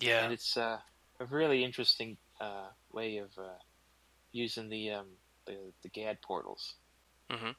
Yeah. 0.00 0.24
And 0.24 0.32
it's 0.32 0.56
uh, 0.56 0.78
a 1.20 1.26
really 1.26 1.64
interesting 1.64 2.16
uh, 2.40 2.68
way 2.92 3.18
of 3.18 3.30
uh, 3.38 3.58
using 4.32 4.68
the, 4.68 4.90
um, 4.90 5.06
the 5.46 5.56
the 5.82 5.88
Gadd 5.88 6.20
portals. 6.22 6.74
hmm 7.30 7.50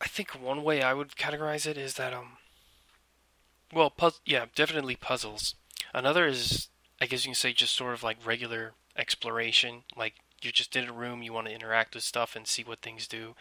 I 0.00 0.08
think 0.08 0.30
one 0.30 0.62
way 0.62 0.82
I 0.82 0.92
would 0.92 1.16
categorize 1.16 1.66
it 1.66 1.78
is 1.78 1.94
that 1.94 2.12
um, 2.12 2.36
well, 3.72 3.90
puz- 3.90 4.20
yeah, 4.26 4.46
definitely 4.54 4.96
puzzles. 4.96 5.54
Another 5.94 6.26
is, 6.26 6.68
I 7.00 7.06
guess 7.06 7.24
you 7.24 7.30
can 7.30 7.34
say, 7.34 7.52
just 7.52 7.74
sort 7.74 7.94
of 7.94 8.02
like 8.02 8.24
regular 8.24 8.74
exploration. 8.96 9.84
Like 9.96 10.14
you're 10.42 10.52
just 10.52 10.76
in 10.76 10.88
a 10.88 10.92
room, 10.92 11.22
you 11.22 11.32
want 11.32 11.46
to 11.46 11.54
interact 11.54 11.94
with 11.94 12.04
stuff 12.04 12.36
and 12.36 12.46
see 12.46 12.62
what 12.62 12.82
things 12.82 13.06
do. 13.06 13.34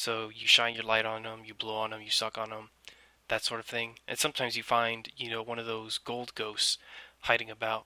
So 0.00 0.30
you 0.34 0.46
shine 0.46 0.74
your 0.74 0.84
light 0.84 1.04
on 1.04 1.24
them, 1.24 1.42
you 1.44 1.52
blow 1.52 1.76
on 1.76 1.90
them, 1.90 2.00
you 2.00 2.08
suck 2.08 2.38
on 2.38 2.48
them, 2.48 2.70
that 3.28 3.44
sort 3.44 3.60
of 3.60 3.66
thing. 3.66 3.98
And 4.08 4.18
sometimes 4.18 4.56
you 4.56 4.62
find, 4.62 5.10
you 5.14 5.28
know, 5.28 5.42
one 5.42 5.58
of 5.58 5.66
those 5.66 5.98
gold 5.98 6.34
ghosts 6.34 6.78
hiding 7.24 7.50
about. 7.50 7.84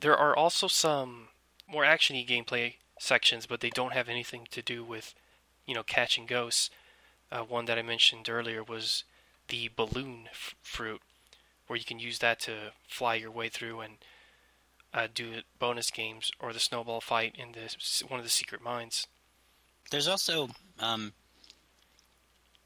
There 0.00 0.16
are 0.16 0.34
also 0.34 0.68
some 0.68 1.28
more 1.68 1.84
actiony 1.84 2.26
gameplay 2.26 2.76
sections, 2.98 3.44
but 3.44 3.60
they 3.60 3.68
don't 3.68 3.92
have 3.92 4.08
anything 4.08 4.48
to 4.52 4.62
do 4.62 4.82
with, 4.82 5.14
you 5.66 5.74
know, 5.74 5.82
catching 5.82 6.24
ghosts. 6.24 6.70
Uh, 7.30 7.40
one 7.40 7.66
that 7.66 7.76
I 7.76 7.82
mentioned 7.82 8.30
earlier 8.30 8.64
was 8.64 9.04
the 9.48 9.68
balloon 9.76 10.28
f- 10.30 10.54
fruit, 10.62 11.02
where 11.66 11.78
you 11.78 11.84
can 11.84 11.98
use 11.98 12.20
that 12.20 12.40
to 12.40 12.72
fly 12.88 13.16
your 13.16 13.30
way 13.30 13.50
through 13.50 13.80
and 13.80 13.98
uh, 14.94 15.08
do 15.14 15.42
bonus 15.58 15.90
games, 15.90 16.32
or 16.40 16.54
the 16.54 16.58
snowball 16.58 17.02
fight 17.02 17.34
in 17.36 17.52
the 17.52 17.76
one 18.08 18.18
of 18.18 18.24
the 18.24 18.30
secret 18.30 18.62
mines. 18.62 19.08
There's 19.90 20.08
also 20.08 20.48
um, 20.82 21.12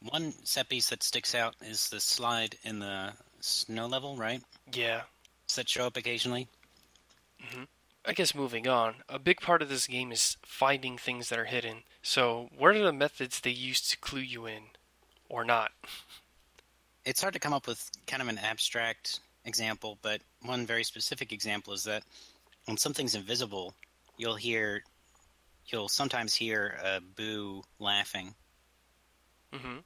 one 0.00 0.32
set 0.44 0.68
piece 0.68 0.90
that 0.90 1.02
sticks 1.02 1.34
out 1.34 1.54
is 1.60 1.88
the 1.88 2.00
slide 2.00 2.56
in 2.62 2.78
the 2.78 3.12
snow 3.40 3.86
level, 3.86 4.16
right? 4.16 4.42
Yeah, 4.72 5.02
Does 5.48 5.56
that 5.56 5.68
show 5.68 5.86
up 5.86 5.96
occasionally? 5.96 6.48
I 8.04 8.12
guess 8.12 8.34
moving 8.34 8.66
on, 8.68 8.96
a 9.08 9.18
big 9.18 9.40
part 9.40 9.62
of 9.62 9.68
this 9.68 9.86
game 9.86 10.12
is 10.12 10.36
finding 10.44 10.96
things 10.96 11.28
that 11.28 11.38
are 11.38 11.44
hidden. 11.44 11.78
So, 12.02 12.48
what 12.56 12.74
are 12.74 12.82
the 12.82 12.92
methods 12.92 13.40
they 13.40 13.50
use 13.50 13.80
to 13.88 13.98
clue 13.98 14.20
you 14.20 14.46
in, 14.46 14.62
or 15.28 15.44
not? 15.44 15.72
It's 17.04 17.20
hard 17.20 17.34
to 17.34 17.38
come 17.38 17.52
up 17.52 17.68
with 17.68 17.88
kind 18.08 18.20
of 18.20 18.26
an 18.26 18.38
abstract 18.38 19.20
example, 19.44 19.96
but 20.02 20.22
one 20.42 20.66
very 20.66 20.82
specific 20.82 21.32
example 21.32 21.72
is 21.72 21.84
that 21.84 22.02
when 22.64 22.76
something's 22.76 23.14
invisible, 23.14 23.74
you'll 24.18 24.34
hear, 24.34 24.82
you'll 25.72 25.88
sometimes 25.88 26.34
hear 26.34 26.78
a 26.82 27.00
boo 27.00 27.62
laughing, 27.78 28.34
hmm 29.52 29.78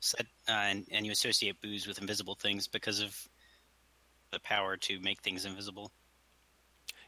so 0.00 0.16
that, 0.18 0.26
uh, 0.48 0.58
and, 0.70 0.86
and 0.90 1.06
you 1.06 1.12
associate 1.12 1.60
boos 1.60 1.86
with 1.86 1.98
invisible 1.98 2.34
things 2.34 2.68
because 2.68 3.00
of 3.00 3.28
the 4.30 4.40
power 4.40 4.76
to 4.76 5.00
make 5.00 5.22
things 5.22 5.44
invisible. 5.46 5.92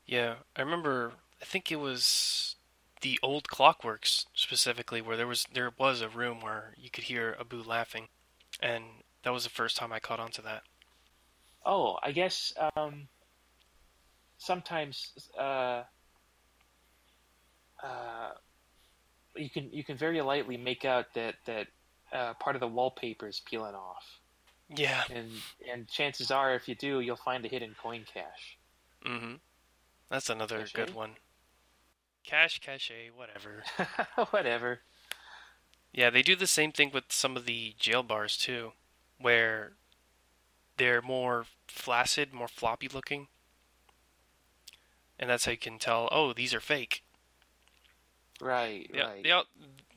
Yeah, 0.07 0.37
I 0.57 0.63
remember. 0.63 1.15
I 1.41 1.45
think 1.45 1.71
it 1.71 1.77
was 1.77 2.57
the 3.03 3.19
old 3.23 3.49
Clockworks 3.49 4.27
specifically, 4.35 5.01
where 5.03 5.17
there 5.17 5.27
was 5.27 5.47
there 5.53 5.73
was 5.79 6.01
a 6.01 6.09
room 6.09 6.41
where 6.41 6.75
you 6.77 6.91
could 6.91 7.05
hear 7.05 7.37
a 7.39 7.45
boo 7.45 7.63
laughing, 7.63 8.09
and 8.61 8.85
that 9.23 9.33
was 9.33 9.45
the 9.45 9.51
first 9.51 9.77
time 9.77 9.93
I 9.93 10.01
caught 10.01 10.21
on 10.21 10.31
to 10.33 10.43
that. 10.43 10.63
Oh, 11.67 11.99
I 12.03 12.13
guess 12.13 12.53
um, 12.77 13.09
sometimes 14.39 15.13
uh, 15.39 15.85
uh, 17.87 18.31
you 19.37 19.51
can 19.51 19.71
you 19.73 19.85
can 19.85 19.97
very 19.97 20.21
lightly 20.23 20.57
make 20.57 20.85
out 20.85 21.07
that 21.15 21.37
that 21.47 21.69
uh, 22.13 22.35
part 22.35 22.57
of 22.57 22.61
the 22.61 22.67
wallpaper 22.69 23.29
is 23.29 23.41
peeling 23.45 23.75
off, 23.75 24.05
Yeah. 24.75 25.05
and 25.11 25.31
and 25.73 25.89
chances 25.89 26.31
are, 26.31 26.55
if 26.55 26.69
you 26.69 26.75
do, 26.75 27.01
you'll 27.01 27.17
find 27.17 27.45
a 27.45 27.49
hidden 27.49 27.75
coin 27.81 28.05
cache. 28.13 28.59
Mm-hmm. 29.05 29.35
That's 30.11 30.31
another 30.31 30.61
Cache? 30.61 30.73
good 30.73 30.95
one. 30.95 31.13
Cache, 32.25 32.61
cache, 32.61 32.91
whatever. 33.15 33.63
Whatever. 34.31 34.81
Yeah, 35.93 36.11
they 36.11 36.23
do 36.23 36.35
the 36.37 36.47
same 36.49 36.73
thing 36.73 36.91
with 36.93 37.05
some 37.11 37.37
of 37.37 37.47
the 37.47 37.75
jail 37.79 38.03
bars 38.03 38.37
too, 38.37 38.73
where 39.21 39.73
they're 40.77 41.01
more 41.03 41.47
flaccid, 41.69 42.33
more 42.35 42.49
floppy 42.49 42.89
looking. 42.89 43.29
and 45.19 45.31
that's 45.31 45.45
how 45.45 45.53
you 45.53 45.57
can 45.57 45.79
tell. 45.79 46.09
Oh, 46.13 46.33
these 46.33 46.53
are 46.53 46.61
fake. 46.61 47.03
Right, 48.41 48.89
Yeah, 48.93 49.05
right. 49.05 49.23
they 49.23 49.31
all, 49.31 49.45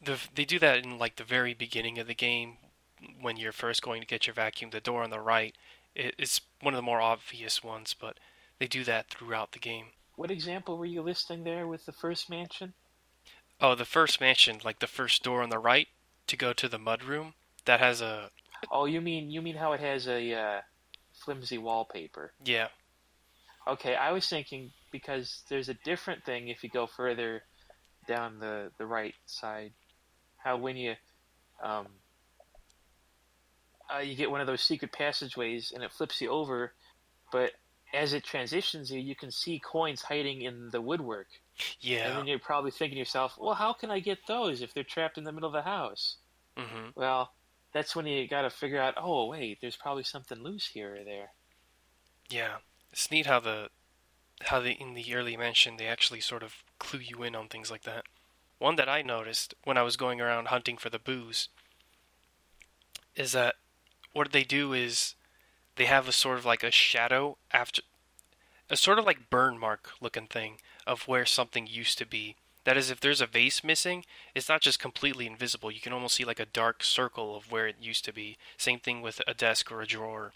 the, 0.03 0.19
they 0.36 0.46
do 0.46 0.60
that 0.60 0.84
in 0.86 0.98
like 0.98 1.15
the 1.15 1.24
very 1.24 1.53
beginning 1.53 1.98
of 2.00 2.08
the 2.08 2.15
game 2.15 2.58
when 3.22 3.38
you're 3.38 3.51
first 3.51 3.81
going 3.81 4.01
to 4.01 4.08
get 4.08 4.27
your 4.27 4.34
vacuum. 4.34 4.72
The 4.72 4.81
door 4.81 5.03
on 5.03 5.10
the 5.10 5.19
right, 5.19 5.55
it, 5.96 6.15
it's 6.17 6.41
one 6.62 6.74
of 6.74 6.77
the 6.77 6.81
more 6.84 7.01
obvious 7.01 7.63
ones, 7.63 7.93
but 8.00 8.19
they 8.60 8.67
do 8.67 8.84
that 8.84 9.10
throughout 9.10 9.51
the 9.53 9.60
game. 9.60 9.88
What 10.15 10.29
example 10.29 10.77
were 10.77 10.86
you 10.86 11.01
listing 11.01 11.43
there 11.43 11.67
with 11.67 11.86
the 11.88 11.91
first 11.93 12.29
mansion? 12.29 12.75
Oh, 13.62 13.74
the 13.74 13.86
first 13.86 14.19
mansion, 14.19 14.60
like 14.65 14.79
the 14.79 14.88
first 14.88 15.24
door 15.24 15.41
on 15.41 15.50
the 15.50 15.60
right 15.60 15.88
to 16.27 16.36
go 16.36 16.51
to 16.51 16.67
the 16.67 16.77
mud 16.77 17.03
room, 17.03 17.36
that 17.65 17.79
has 17.79 18.01
a 18.01 18.31
Oh, 18.72 18.86
you 18.86 19.01
mean 19.01 19.29
you 19.29 19.41
mean 19.41 19.58
how 19.58 19.74
it 19.74 19.79
has 19.79 20.08
a 20.08 20.34
uh, 20.34 20.62
flimsy 21.13 21.58
wallpaper? 21.58 22.34
yeah, 22.43 22.69
Okay, 23.67 23.96
I 23.96 24.12
was 24.12 24.27
thinking 24.27 24.72
because 24.91 25.43
there's 25.50 25.69
a 25.69 25.74
different 25.75 26.25
thing 26.25 26.48
if 26.48 26.63
you 26.63 26.69
go 26.69 26.88
further 26.88 27.43
down 28.10 28.39
the 28.39 28.72
the 28.80 28.86
right 28.86 29.16
side. 29.25 29.72
How 30.38 30.58
when 30.58 30.75
you 30.75 30.96
um 31.63 31.88
uh, 33.94 34.00
you 34.00 34.16
get 34.16 34.32
one 34.32 34.42
of 34.42 34.48
those 34.48 34.62
secret 34.62 34.92
passageways 34.92 35.72
and 35.72 35.84
it 35.84 35.92
flips 35.92 36.22
you 36.22 36.30
over, 36.30 36.74
but 37.32 37.51
as 37.94 38.13
it 38.13 38.24
transitions 38.24 38.92
you, 38.92 39.00
you 39.00 39.16
can 39.16 39.32
see 39.32 39.60
coins 39.60 40.01
hiding 40.01 40.42
in 40.42 40.70
the 40.72 40.82
woodwork, 40.82 41.28
Yeah. 41.80 42.08
and 42.08 42.18
then 42.18 42.28
you're 42.28 42.39
probably 42.39 42.72
thinking 42.72 42.96
to 42.96 43.00
yourself, 43.00 43.38
"Well, 43.38 43.56
how 43.56 43.74
can 43.74 43.92
I 43.92 44.00
get 44.00 44.28
those 44.28 44.62
if 44.62 44.74
they're 44.74 44.84
trapped 44.84 45.18
in 45.18 45.24
the 45.24 45.32
middle 45.32 45.48
of 45.50 45.54
the 45.54 45.70
house?" 45.70 46.18
hmm 46.58 46.89
Well, 46.96 47.34
that's 47.74 47.96
when 47.96 48.08
you 48.08 48.28
got 48.28 48.44
to 48.44 48.50
figure 48.50 48.82
out, 48.82 48.96
"Oh, 48.98 49.28
wait, 49.28 49.60
there's 49.62 49.78
probably 49.78 50.04
something 50.04 50.39
loose 50.44 50.68
here 50.68 50.96
or 50.96 51.04
there." 51.04 51.34
Yeah, 52.30 52.58
it's 52.92 53.12
neat 53.12 53.25
how 53.25 53.39
the 53.39 53.70
how 54.46 54.60
they 54.60 54.72
in 54.72 54.93
the 54.93 55.13
early 55.13 55.36
mention 55.36 55.77
they 55.77 55.88
actually 55.88 56.22
sort 56.22 56.43
of 56.43 56.63
clue 56.79 57.00
you 57.00 57.24
in 57.24 57.36
on 57.36 57.48
things 57.48 57.69
like 57.69 57.84
that. 57.84 58.05
One 58.58 58.75
that 58.75 58.89
I 58.89 59.01
noticed 59.01 59.53
when 59.63 59.77
I 59.77 59.84
was 59.84 59.98
going 59.98 60.19
around 60.19 60.48
hunting 60.48 60.77
for 60.77 60.89
the 60.89 61.00
boos 61.00 61.50
is 63.15 63.31
that 63.34 63.55
what 64.13 64.31
they 64.31 64.43
do 64.43 64.74
is 64.74 65.15
they 65.75 65.86
have 65.86 66.08
a 66.08 66.13
sort 66.13 66.38
of 66.38 66.46
like 66.46 66.63
a 66.63 66.72
shadow 66.72 67.38
after 67.51 67.81
a 68.69 68.77
sort 68.77 69.00
of 69.00 69.05
like 69.05 69.29
burn 69.29 69.58
mark 69.58 69.91
looking 70.01 70.27
thing 70.27 70.55
of 70.86 71.08
where 71.08 71.25
something 71.25 71.67
used 71.67 71.98
to 71.98 72.05
be. 72.05 72.36
That 72.65 72.77
is, 72.77 72.91
if 72.91 73.00
there's 73.00 73.22
a 73.22 73.25
vase 73.25 73.63
missing, 73.63 74.05
it's 74.36 74.50
not 74.50 74.62
just 74.62 74.79
completely 74.79 75.25
invisible. 75.25 75.72
You 75.72 75.79
can 75.79 75.93
almost 75.93 76.15
see 76.15 76.25
like 76.25 76.39
a 76.39 76.46
dark 76.46 76.84
circle 76.84 77.36
of 77.36 77.51
where 77.51 77.67
it 77.67 77.77
used 77.81 78.05
to 78.05 78.13
be. 78.13 78.38
Same 78.58 78.79
thing 78.79 79.01
with 79.01 79.22
a 79.25 79.34
desk 79.34 79.72
or 79.72 79.81
a 79.81 79.88
drawer 79.88 80.34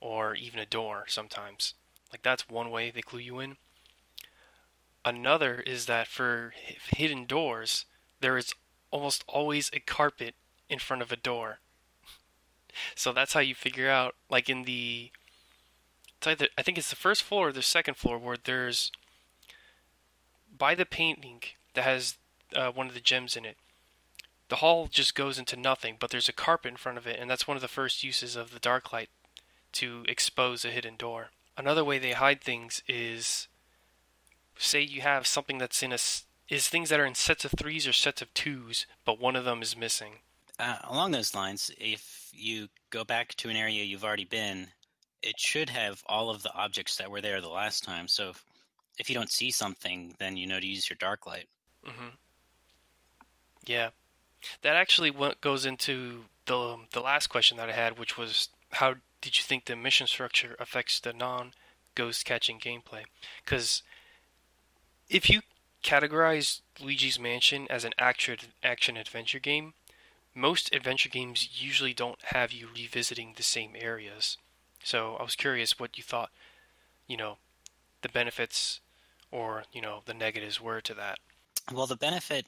or 0.00 0.34
even 0.34 0.60
a 0.60 0.66
door 0.66 1.04
sometimes. 1.08 1.74
Like 2.12 2.22
that's 2.22 2.48
one 2.48 2.70
way 2.70 2.90
they 2.90 3.02
clue 3.02 3.20
you 3.20 3.40
in. 3.40 3.56
Another 5.04 5.60
is 5.60 5.86
that 5.86 6.06
for 6.06 6.52
hidden 6.90 7.24
doors, 7.24 7.86
there 8.20 8.36
is 8.36 8.54
almost 8.90 9.24
always 9.26 9.70
a 9.72 9.80
carpet 9.80 10.34
in 10.68 10.78
front 10.78 11.02
of 11.02 11.12
a 11.12 11.16
door. 11.16 11.58
So 12.94 13.12
that's 13.12 13.32
how 13.32 13.40
you 13.40 13.56
figure 13.56 13.90
out, 13.90 14.14
like 14.30 14.48
in 14.48 14.62
the, 14.62 15.10
either, 16.24 16.46
I 16.56 16.62
think 16.62 16.78
it's 16.78 16.90
the 16.90 16.96
first 16.96 17.24
floor 17.24 17.48
or 17.48 17.52
the 17.52 17.62
second 17.62 17.96
floor 17.96 18.18
where 18.18 18.36
there's, 18.36 18.92
by 20.56 20.76
the 20.76 20.86
painting 20.86 21.42
that 21.74 21.82
has 21.82 22.18
uh, 22.54 22.70
one 22.70 22.86
of 22.86 22.94
the 22.94 23.00
gems 23.00 23.36
in 23.36 23.44
it, 23.44 23.56
the 24.48 24.56
hall 24.56 24.86
just 24.86 25.16
goes 25.16 25.38
into 25.38 25.56
nothing, 25.56 25.96
but 25.98 26.10
there's 26.10 26.28
a 26.28 26.32
carpet 26.32 26.70
in 26.70 26.76
front 26.76 26.98
of 26.98 27.06
it, 27.06 27.18
and 27.18 27.28
that's 27.28 27.48
one 27.48 27.56
of 27.56 27.62
the 27.62 27.68
first 27.68 28.04
uses 28.04 28.36
of 28.36 28.52
the 28.52 28.60
dark 28.60 28.92
light 28.92 29.08
to 29.72 30.04
expose 30.06 30.64
a 30.64 30.70
hidden 30.70 30.96
door. 30.96 31.30
Another 31.58 31.84
way 31.84 31.98
they 31.98 32.12
hide 32.12 32.40
things 32.40 32.82
is 32.86 33.48
say 34.56 34.80
you 34.80 35.00
have 35.00 35.26
something 35.26 35.58
that's 35.58 35.82
in 35.82 35.92
a 35.92 35.98
is 36.48 36.68
things 36.68 36.88
that 36.88 37.00
are 37.00 37.04
in 37.04 37.16
sets 37.16 37.44
of 37.44 37.50
threes 37.58 37.86
or 37.86 37.92
sets 37.92 38.22
of 38.22 38.32
twos, 38.32 38.86
but 39.04 39.20
one 39.20 39.36
of 39.36 39.44
them 39.44 39.60
is 39.60 39.76
missing. 39.76 40.20
Uh, 40.58 40.76
along 40.84 41.10
those 41.10 41.34
lines, 41.34 41.70
if 41.76 42.30
you 42.32 42.68
go 42.90 43.04
back 43.04 43.34
to 43.34 43.48
an 43.50 43.56
area 43.56 43.84
you've 43.84 44.04
already 44.04 44.24
been, 44.24 44.68
it 45.22 45.38
should 45.38 45.68
have 45.68 46.02
all 46.06 46.30
of 46.30 46.42
the 46.42 46.54
objects 46.54 46.96
that 46.96 47.10
were 47.10 47.20
there 47.20 47.40
the 47.40 47.48
last 47.48 47.84
time. 47.84 48.06
So 48.08 48.30
if, 48.30 48.44
if 48.98 49.10
you 49.10 49.14
don't 49.14 49.30
see 49.30 49.50
something, 49.50 50.14
then 50.18 50.36
you 50.36 50.46
know 50.46 50.60
to 50.60 50.66
use 50.66 50.88
your 50.88 50.96
dark 50.98 51.26
light. 51.26 51.48
Mm-hmm. 51.84 52.08
Yeah, 53.66 53.90
that 54.62 54.76
actually 54.76 55.12
goes 55.40 55.66
into 55.66 56.24
the 56.46 56.76
the 56.92 57.00
last 57.00 57.26
question 57.26 57.56
that 57.56 57.68
I 57.68 57.72
had, 57.72 57.98
which 57.98 58.16
was 58.16 58.48
how 58.70 58.94
did 59.20 59.38
you 59.38 59.42
think 59.42 59.64
the 59.64 59.76
mission 59.76 60.06
structure 60.06 60.56
affects 60.58 61.00
the 61.00 61.12
non 61.12 61.52
ghost 61.94 62.24
catching 62.24 62.58
gameplay? 62.58 63.04
Because 63.44 63.82
if 65.08 65.28
you 65.28 65.40
categorize 65.82 66.60
Luigi's 66.80 67.18
Mansion 67.18 67.66
as 67.70 67.84
an 67.84 67.92
action 67.98 68.36
action 68.62 68.96
adventure 68.96 69.38
game, 69.38 69.74
most 70.34 70.74
adventure 70.74 71.08
games 71.08 71.48
usually 71.60 71.94
don't 71.94 72.20
have 72.22 72.52
you 72.52 72.68
revisiting 72.74 73.34
the 73.36 73.42
same 73.42 73.72
areas. 73.76 74.36
So 74.84 75.16
I 75.18 75.22
was 75.22 75.34
curious 75.34 75.78
what 75.78 75.98
you 75.98 76.04
thought, 76.04 76.30
you 77.06 77.16
know, 77.16 77.38
the 78.02 78.08
benefits 78.08 78.80
or 79.30 79.64
you 79.72 79.80
know 79.80 80.02
the 80.06 80.14
negatives 80.14 80.60
were 80.60 80.80
to 80.82 80.94
that. 80.94 81.18
Well, 81.72 81.86
the 81.86 81.96
benefit 81.96 82.46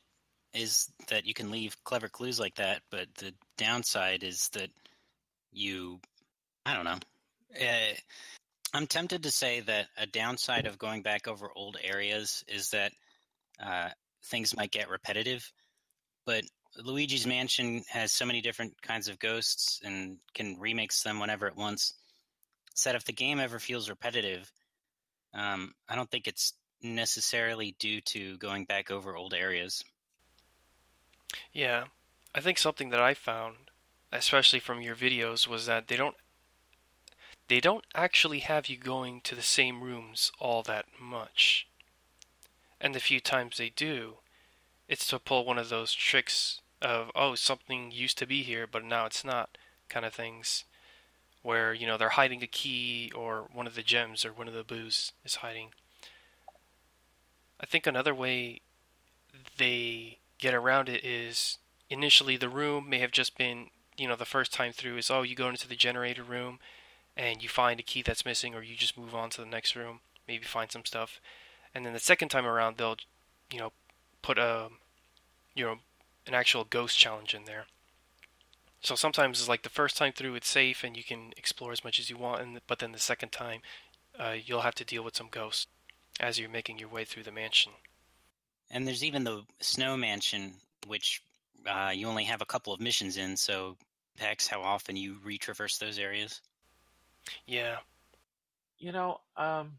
is 0.54 0.90
that 1.09 1.26
you 1.26 1.35
can 1.35 1.50
leave 1.50 1.76
clever 1.85 2.09
clues 2.09 2.40
like 2.40 2.56
that, 2.56 2.83
but 2.90 3.14
the 3.16 3.35
downside 3.56 4.22
is 4.22 4.48
that 4.50 4.70
you, 5.52 6.00
I 6.70 6.74
don't 6.74 6.85
know. 6.85 6.98
Uh, 7.61 7.94
I'm 8.72 8.87
tempted 8.87 9.24
to 9.24 9.30
say 9.33 9.59
that 9.61 9.88
a 9.98 10.06
downside 10.06 10.66
of 10.66 10.78
going 10.78 11.02
back 11.02 11.26
over 11.26 11.50
old 11.56 11.76
areas 11.83 12.44
is 12.46 12.70
that 12.70 12.92
uh, 13.61 13.88
things 14.26 14.56
might 14.56 14.70
get 14.70 14.88
repetitive, 14.88 15.52
but 16.24 16.44
Luigi's 16.78 17.26
Mansion 17.26 17.83
has 17.88 18.12
so 18.12 18.24
many 18.24 18.40
different 18.40 18.80
kinds 18.83 19.09
of 19.09 19.18
ghosts 19.18 19.80
and 19.85 20.18
can 20.33 20.56
remix 20.59 21.02
them 21.02 21.18
whenever 21.18 21.48
it 21.48 21.56
wants. 21.56 21.94
So 22.74 22.90
that 22.90 22.96
if 22.96 23.04
the 23.04 23.12
game 23.12 23.40
ever 23.40 23.59
feels 23.59 23.90
repetitive, 23.90 24.52
um, 25.35 25.74
I 25.88 25.96
don't 25.96 26.09
think 26.09 26.28
it's 26.28 26.52
necessarily 26.83 27.74
due 27.80 28.00
to 28.02 28.38
going 28.38 28.64
back 28.64 28.92
over 28.92 29.16
old 29.16 29.35
areas. 29.35 29.83
Yeah, 31.52 31.87
I 32.33 32.40
think 32.40 32.59
something 32.59 32.90
that 32.90 33.00
I 33.00 33.14
found, 33.14 33.56
especially 34.12 34.61
from 34.61 34.80
your 34.80 34.94
videos, 34.94 35.48
was 35.48 35.66
that 35.66 35.88
they 35.88 35.96
don't 35.96 36.14
they 37.50 37.60
don't 37.60 37.84
actually 37.96 38.38
have 38.38 38.68
you 38.68 38.76
going 38.76 39.20
to 39.22 39.34
the 39.34 39.42
same 39.42 39.82
rooms 39.82 40.30
all 40.38 40.62
that 40.62 40.86
much. 41.00 41.66
And 42.80 42.94
the 42.94 43.00
few 43.00 43.18
times 43.18 43.56
they 43.56 43.70
do, 43.70 44.18
it's 44.88 45.08
to 45.08 45.18
pull 45.18 45.44
one 45.44 45.58
of 45.58 45.68
those 45.68 45.92
tricks 45.92 46.60
of 46.80 47.10
oh 47.16 47.34
something 47.34 47.90
used 47.90 48.16
to 48.16 48.26
be 48.26 48.42
here 48.42 48.66
but 48.66 48.82
now 48.82 49.04
it's 49.04 49.22
not 49.22 49.58
kind 49.90 50.06
of 50.06 50.14
things 50.14 50.64
where 51.42 51.74
you 51.74 51.86
know 51.86 51.98
they're 51.98 52.10
hiding 52.10 52.42
a 52.42 52.46
key 52.46 53.12
or 53.14 53.48
one 53.52 53.66
of 53.66 53.74
the 53.74 53.82
gems 53.82 54.24
or 54.24 54.32
one 54.32 54.48
of 54.48 54.54
the 54.54 54.64
boos 54.64 55.12
is 55.24 55.36
hiding. 55.36 55.70
I 57.60 57.66
think 57.66 57.86
another 57.86 58.14
way 58.14 58.60
they 59.58 60.18
get 60.38 60.54
around 60.54 60.88
it 60.88 61.04
is 61.04 61.58
initially 61.90 62.36
the 62.36 62.48
room 62.48 62.88
may 62.88 63.00
have 63.00 63.10
just 63.10 63.36
been 63.36 63.70
you 63.98 64.06
know 64.06 64.16
the 64.16 64.24
first 64.24 64.52
time 64.52 64.72
through 64.72 64.98
is 64.98 65.10
oh 65.10 65.22
you 65.22 65.34
go 65.34 65.48
into 65.48 65.68
the 65.68 65.76
generator 65.76 66.22
room 66.22 66.60
and 67.16 67.42
you 67.42 67.49
find 67.49 67.79
a 67.81 67.85
key 67.85 68.03
that's 68.03 68.25
missing 68.25 68.55
or 68.55 68.62
you 68.62 68.77
just 68.77 68.99
move 68.99 69.14
on 69.14 69.31
to 69.31 69.40
the 69.40 69.46
next 69.46 69.75
room 69.77 70.01
maybe 70.31 70.44
find 70.44 70.70
some 70.70 70.85
stuff. 70.85 71.20
And 71.75 71.85
then 71.85 71.92
the 71.92 71.99
second 71.99 72.29
time 72.29 72.46
around 72.46 72.77
they'll 72.77 72.96
you 73.53 73.59
know 73.59 73.73
put 74.23 74.38
a 74.38 74.68
you 75.55 75.64
know 75.64 75.77
an 76.27 76.35
actual 76.35 76.64
ghost 76.64 76.96
challenge 76.96 77.35
in 77.35 77.44
there. 77.44 77.66
So 78.81 78.94
sometimes 78.94 79.40
it's 79.40 79.49
like 79.49 79.62
the 79.62 79.68
first 79.68 79.96
time 79.96 80.12
through 80.12 80.37
it's 80.37 80.49
safe 80.49 80.85
and 80.85 80.96
you 80.96 81.03
can 81.03 81.33
explore 81.37 81.73
as 81.73 81.85
much 81.85 81.99
as 81.99 82.09
you 82.09 82.16
want 82.16 82.40
and 82.42 82.61
but 82.66 82.79
then 82.79 82.92
the 82.92 82.99
second 82.99 83.31
time 83.31 83.61
uh, 84.18 84.37
you'll 84.42 84.62
have 84.62 84.75
to 84.77 84.85
deal 84.85 85.03
with 85.03 85.16
some 85.16 85.29
ghosts 85.31 85.66
as 86.20 86.38
you're 86.38 86.49
making 86.49 86.79
your 86.79 86.88
way 86.88 87.05
through 87.05 87.25
the 87.25 87.33
mansion. 87.33 87.73
And 88.70 88.87
there's 88.87 89.03
even 89.03 89.25
the 89.25 89.42
Snow 89.61 89.96
Mansion, 89.96 90.53
which 90.87 91.23
uh, 91.66 91.90
you 91.92 92.07
only 92.07 92.25
have 92.25 92.40
a 92.40 92.46
couple 92.46 92.73
of 92.73 92.81
missions 92.81 93.16
in, 93.16 93.37
so 93.37 93.77
impacts 94.14 94.46
how 94.46 94.61
often 94.62 94.96
you 94.96 95.16
retraverse 95.27 95.79
those 95.79 95.99
areas. 95.99 96.40
Yeah 97.46 97.76
You 98.78 98.92
know, 98.92 99.20
um, 99.37 99.78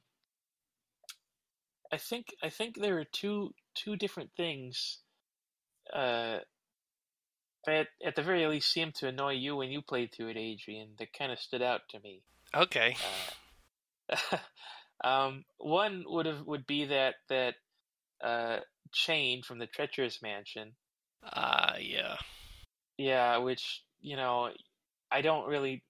I 1.91 1.97
think 1.97 2.35
I 2.43 2.49
think 2.49 2.75
there 2.75 2.99
are 2.99 3.05
two 3.05 3.53
two 3.73 3.95
different 3.95 4.31
things 4.37 4.99
uh, 5.93 6.39
that 7.65 7.87
at 8.05 8.15
the 8.15 8.21
very 8.23 8.45
least 8.47 8.71
seemed 8.71 8.95
to 8.95 9.07
annoy 9.07 9.33
you 9.33 9.55
when 9.55 9.71
you 9.71 9.81
played 9.81 10.13
through 10.13 10.29
it, 10.29 10.37
Adrian. 10.37 10.89
That 10.99 11.13
kind 11.13 11.31
of 11.31 11.39
stood 11.39 11.61
out 11.61 11.81
to 11.89 11.99
me. 11.99 12.21
okay 12.53 12.95
Uh, 14.11 14.37
um, 15.03 15.45
one 15.57 16.03
would 16.07 16.25
have 16.25 16.45
would 16.45 16.67
be 16.67 16.85
that 16.85 17.15
that 17.29 17.55
uh, 18.23 18.59
chain 18.91 19.41
from 19.41 19.59
the 19.59 19.67
treacherous 19.67 20.21
mansion. 20.21 20.73
Ah, 21.23 21.77
yeah. 21.77 22.17
Yeah, 22.97 23.37
which 23.37 23.83
you 24.01 24.15
know, 24.15 24.51
I 25.11 25.21
don't 25.21 25.47
really. 25.47 25.83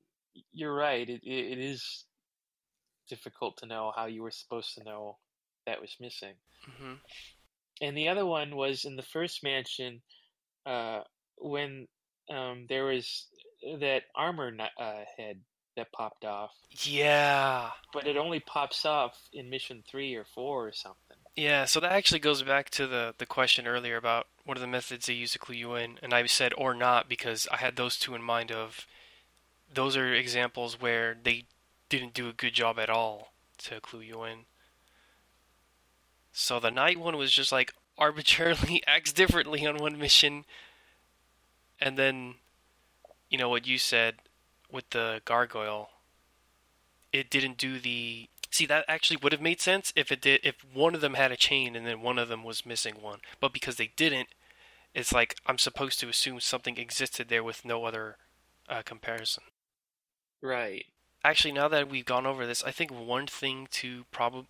You're 0.52 0.74
right. 0.76 1.08
It 1.10 1.22
it, 1.24 1.52
it 1.54 1.60
is 1.60 2.06
difficult 3.10 3.58
to 3.58 3.66
know 3.66 3.92
how 3.96 4.06
you 4.06 4.24
were 4.24 4.32
supposed 4.32 4.74
to 4.76 4.84
know 4.84 5.18
that 5.66 5.82
was 5.82 5.96
missing. 6.00 6.34
Mm-hmm. 6.70 6.94
And 7.82 7.98
the 7.98 8.08
other 8.10 8.26
one 8.26 8.56
was 8.56 8.86
in 8.86 8.96
the 8.96 9.04
first 9.04 9.44
mansion 9.44 10.02
uh, 10.66 11.02
when 11.38 11.88
um, 12.30 12.66
there 12.70 12.86
was 12.86 13.28
that 13.80 14.04
armor 14.16 14.52
uh, 14.80 14.94
head 15.18 15.40
that 15.78 15.92
popped 15.92 16.26
off, 16.26 16.52
Yeah. 16.82 17.70
but 17.94 18.06
it 18.06 18.18
only 18.18 18.40
pops 18.42 18.86
off 18.86 19.18
in 19.34 19.50
mission 19.50 19.84
three 19.90 20.16
or 20.16 20.26
four 20.36 20.68
or 20.68 20.74
something. 20.74 21.18
Yeah, 21.36 21.64
so 21.66 21.80
that 21.80 21.94
actually 21.94 22.20
goes 22.20 22.44
back 22.44 22.70
to 22.72 22.88
the, 22.88 23.16
the 23.18 23.26
question 23.26 23.66
earlier 23.68 23.96
about 23.96 24.28
what 24.46 24.58
are 24.58 24.62
the 24.62 24.68
methods 24.68 25.06
they 25.06 25.14
use 25.14 25.32
to 25.32 25.40
clue 25.40 25.56
you 25.56 25.76
in, 25.76 25.98
and 26.04 26.14
I 26.14 26.26
said 26.26 26.54
or 26.58 26.74
not 26.74 27.08
because 27.08 27.48
I 27.52 27.58
had 27.58 27.78
those 27.78 27.98
two 27.98 28.14
in 28.16 28.22
mind 28.22 28.52
of 28.52 28.86
those 29.74 29.96
are 29.96 30.14
examples 30.14 30.80
where 30.80 31.18
they 31.22 31.46
didn't 31.90 32.14
do 32.14 32.30
a 32.30 32.34
good 32.34 32.54
job 32.54 32.80
at 32.80 32.90
all 32.90 33.34
to 33.58 33.80
clue 33.82 34.02
you 34.02 34.24
in. 34.24 34.40
So 36.32 36.60
the 36.60 36.72
knight 36.72 37.00
one 37.00 37.18
was 37.18 37.32
just 37.32 37.52
like 37.52 37.74
arbitrarily 37.98 38.82
acts 38.88 39.14
differently 39.14 39.66
on 39.66 39.78
one 39.78 39.98
mission, 39.98 40.46
and 41.80 41.98
then, 41.98 42.36
you 43.30 43.38
know 43.38 43.50
what 43.50 43.68
you 43.68 43.78
said 43.78 44.16
with 44.72 44.90
the 44.92 45.22
gargoyle, 45.26 45.90
it 47.12 47.30
didn't 47.30 47.58
do 47.58 47.80
the 47.80 48.30
See, 48.52 48.66
that 48.66 48.84
actually 48.90 49.18
would 49.24 49.32
have 49.32 49.42
made 49.42 49.62
sense 49.62 49.94
if 49.96 50.12
it 50.12 50.20
did. 50.22 50.42
If 50.44 50.66
one 50.74 50.94
of 50.94 51.00
them 51.00 51.14
had 51.14 51.32
a 51.32 51.38
chain 51.38 51.74
and 51.74 51.88
then 51.88 52.02
one 52.02 52.20
of 52.20 52.28
them 52.28 52.44
was 52.44 52.66
missing 52.66 52.96
one, 53.02 53.20
but 53.40 53.54
because 53.54 53.78
they 53.78 53.92
didn't, 53.96 54.28
it's 54.94 55.14
like 55.14 55.38
I'm 55.46 55.58
supposed 55.58 56.02
to 56.02 56.10
assume 56.10 56.42
something 56.42 56.78
existed 56.78 57.30
there 57.30 57.46
with 57.46 57.64
no 57.64 57.86
other 57.86 58.18
uh, 58.68 58.82
comparison. 58.84 59.44
Right. 60.42 60.86
Actually, 61.24 61.52
now 61.52 61.68
that 61.68 61.90
we've 61.90 62.06
gone 62.06 62.26
over 62.26 62.46
this, 62.46 62.64
I 62.64 62.72
think 62.72 62.92
one 62.92 63.28
thing 63.28 63.68
to 63.72 64.06
probably, 64.12 64.48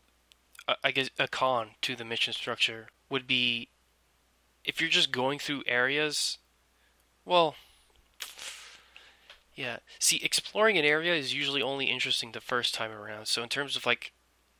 uh, 0.67 0.75
I 0.83 0.91
guess, 0.91 1.09
a 1.19 1.27
con 1.27 1.71
to 1.81 1.95
the 1.95 2.05
mission 2.05 2.33
structure 2.33 2.87
would 3.09 3.27
be 3.27 3.67
if 4.63 4.79
you're 4.79 4.89
just 4.89 5.11
going 5.11 5.39
through 5.39 5.63
areas. 5.67 6.37
Well, 7.25 7.55
yeah. 9.55 9.77
See, 9.99 10.21
exploring 10.23 10.77
an 10.77 10.85
area 10.85 11.13
is 11.13 11.33
usually 11.33 11.61
only 11.61 11.85
interesting 11.85 12.31
the 12.31 12.41
first 12.41 12.73
time 12.73 12.91
around. 12.91 13.27
So 13.27 13.43
in 13.43 13.49
terms 13.49 13.75
of 13.75 13.85
like, 13.85 14.13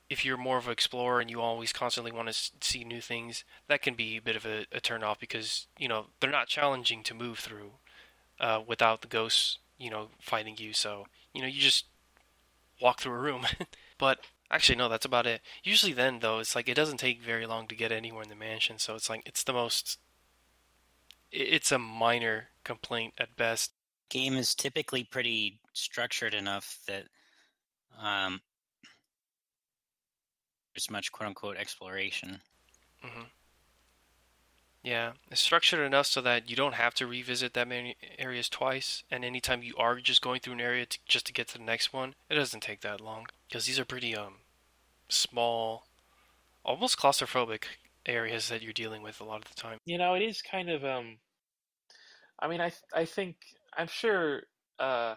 if 0.10 0.26
you're 0.26 0.38
more 0.38 0.58
of 0.58 0.68
an 0.68 0.74
explorer 0.74 1.22
and 1.22 1.30
you 1.30 1.40
always 1.40 1.72
constantly 1.72 2.12
want 2.12 2.28
to 2.28 2.52
see 2.60 2.84
new 2.84 3.00
things, 3.00 3.46
that 3.68 3.82
can 3.82 3.94
be 3.94 4.18
a 4.18 4.22
bit 4.22 4.36
of 4.36 4.46
a, 4.46 4.66
a 4.72 4.82
turn 4.82 5.04
off 5.04 5.20
because 5.20 5.68
you 5.78 5.88
know 5.88 6.08
they're 6.20 6.30
not 6.30 6.48
challenging 6.48 7.02
to 7.04 7.14
move 7.14 7.40
through 7.40 7.72
uh, 8.40 8.60
without 8.68 9.02
the 9.02 9.08
ghosts, 9.08 9.60
you 9.78 9.90
know, 9.90 10.10
fighting 10.20 10.56
you. 10.58 10.74
So 10.74 11.06
you 11.34 11.42
know 11.42 11.48
you 11.48 11.60
just 11.62 11.86
walk 12.82 13.00
through 13.00 13.14
a 13.14 13.20
room. 13.20 13.46
but 13.98 14.20
actually, 14.50 14.76
no, 14.76 14.90
that's 14.90 15.06
about 15.06 15.28
it. 15.28 15.42
Usually, 15.64 15.94
then 15.94 16.20
though, 16.20 16.40
it's 16.40 16.56
like 16.56 16.68
it 16.68 16.76
doesn't 16.76 16.98
take 16.98 17.22
very 17.22 17.46
long 17.46 17.68
to 17.68 17.76
get 17.76 17.92
anywhere 17.92 18.24
in 18.24 18.30
the 18.30 18.36
mansion. 18.36 18.80
So 18.80 18.96
it's 18.96 19.10
like 19.10 19.24
it's 19.26 19.44
the 19.44 19.54
most. 19.54 20.00
It's 21.32 21.72
a 21.72 21.80
minor 21.80 22.50
complaint 22.64 23.14
at 23.18 23.38
best. 23.38 23.72
Game 24.10 24.36
is 24.36 24.54
typically 24.54 25.06
pretty 25.06 25.60
structured 25.72 26.34
enough 26.34 26.80
that 26.88 27.06
um, 28.02 28.42
there's 30.74 30.90
much 30.90 31.12
quote 31.12 31.28
unquote 31.28 31.58
exploration. 31.58 32.42
hmm 33.02 33.24
Yeah, 34.84 35.14
it's 35.30 35.42
structured 35.42 35.80
enough 35.80 36.08
so 36.08 36.22
that 36.22 36.50
you 36.50 36.56
don't 36.56 36.74
have 36.74 36.96
to 36.96 37.06
revisit 37.06 37.54
that 37.54 37.68
many 37.68 37.98
areas 38.18 38.50
twice, 38.50 39.04
and 39.12 39.24
anytime 39.24 39.62
you 39.62 39.76
are 39.78 40.00
just 40.00 40.22
going 40.22 40.40
through 40.40 40.54
an 40.54 40.62
area 40.62 40.88
to, 40.88 40.98
just 41.06 41.28
to 41.28 41.34
get 41.34 41.50
to 41.50 41.60
the 41.60 41.64
next 41.64 41.94
one, 41.94 42.16
it 42.30 42.36
doesn't 42.36 42.62
take 42.64 42.82
that 42.82 43.00
long 43.00 43.28
because 43.48 43.68
these 43.68 43.78
are 43.80 43.86
pretty 43.86 44.16
um 44.16 44.36
small, 45.08 45.86
almost 46.66 46.98
claustrophobic 46.98 47.64
areas 48.08 48.50
that 48.50 48.64
you're 48.64 48.74
dealing 48.74 49.04
with 49.04 49.22
a 49.22 49.24
lot 49.24 49.44
of 49.44 49.50
the 49.50 49.62
time. 49.62 49.78
You 49.86 50.00
know, 50.00 50.16
it 50.16 50.24
is 50.24 50.42
kind 50.42 50.70
of 50.70 50.84
um. 50.84 51.18
I 52.40 52.48
mean, 52.48 52.60
I 52.60 52.70
th- 52.70 52.82
I 52.92 53.06
think 53.06 53.36
I'm 53.78 53.88
sure 53.88 54.44
uh, 54.80 55.14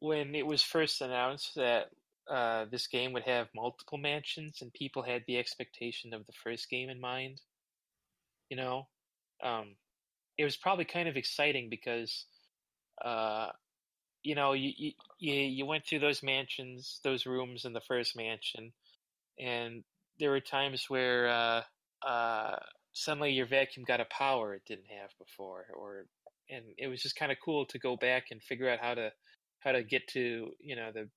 when 0.00 0.34
it 0.34 0.44
was 0.44 0.62
first 0.62 1.00
announced 1.00 1.54
that 1.54 1.90
uh, 2.28 2.64
this 2.72 2.88
game 2.88 3.12
would 3.12 3.22
have 3.22 3.46
multiple 3.54 3.98
mansions, 3.98 4.62
and 4.62 4.72
people 4.72 5.02
had 5.02 5.22
the 5.28 5.38
expectation 5.38 6.12
of 6.12 6.26
the 6.26 6.32
first 6.32 6.68
game 6.68 6.88
in 6.88 7.00
mind. 7.00 7.40
You 8.50 8.56
know, 8.56 8.88
um, 9.42 9.76
it 10.38 10.44
was 10.44 10.56
probably 10.56 10.84
kind 10.84 11.08
of 11.08 11.16
exciting 11.16 11.68
because, 11.70 12.26
uh, 13.04 13.48
you 14.22 14.34
know, 14.34 14.52
you, 14.52 14.72
you 15.18 15.34
you 15.34 15.66
went 15.66 15.86
through 15.86 16.00
those 16.00 16.22
mansions, 16.22 17.00
those 17.04 17.26
rooms 17.26 17.64
in 17.64 17.72
the 17.72 17.80
first 17.80 18.16
mansion, 18.16 18.72
and 19.38 19.84
there 20.18 20.30
were 20.30 20.40
times 20.40 20.86
where 20.88 21.28
uh, 21.28 21.62
uh, 22.06 22.56
suddenly 22.92 23.32
your 23.32 23.46
vacuum 23.46 23.84
got 23.86 24.00
a 24.00 24.06
power 24.06 24.54
it 24.54 24.62
didn't 24.66 24.90
have 25.00 25.10
before, 25.18 25.66
or 25.74 26.06
and 26.50 26.64
it 26.78 26.88
was 26.88 27.02
just 27.02 27.16
kind 27.16 27.32
of 27.32 27.38
cool 27.44 27.66
to 27.66 27.78
go 27.78 27.96
back 27.96 28.26
and 28.30 28.42
figure 28.42 28.68
out 28.68 28.78
how 28.80 28.94
to 28.94 29.10
how 29.60 29.72
to 29.72 29.82
get 29.82 30.06
to 30.08 30.50
you 30.60 30.76
know 30.76 30.90
the 30.92 31.08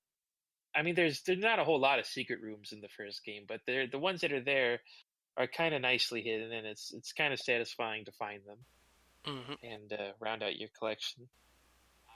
I 0.76 0.82
mean 0.84 0.96
there's 0.96 1.22
there's 1.24 1.40
not 1.40 1.60
a 1.60 1.64
whole 1.64 1.80
lot 1.80 2.00
of 2.00 2.06
secret 2.06 2.42
rooms 2.42 2.72
in 2.72 2.82
the 2.82 2.90
first 2.90 3.24
game, 3.26 3.44
but 3.48 3.62
they're 3.66 3.88
the 3.88 4.00
ones 4.00 4.22
that 4.22 4.34
are 4.34 4.44
there 4.44 4.80
are 5.40 5.48
kind 5.48 5.74
of 5.74 5.82
nicely 5.82 6.22
hidden 6.22 6.52
and 6.52 6.68
it's 6.68 6.94
it's 6.94 7.14
kind 7.14 7.34
of 7.34 7.40
satisfying 7.40 8.06
to 8.06 8.12
find 8.12 8.42
them 8.46 8.58
hmm 9.26 9.54
and 9.64 9.94
uh, 9.94 10.12
round 10.20 10.44
out 10.44 10.60
your 10.60 10.70
collection. 10.78 11.28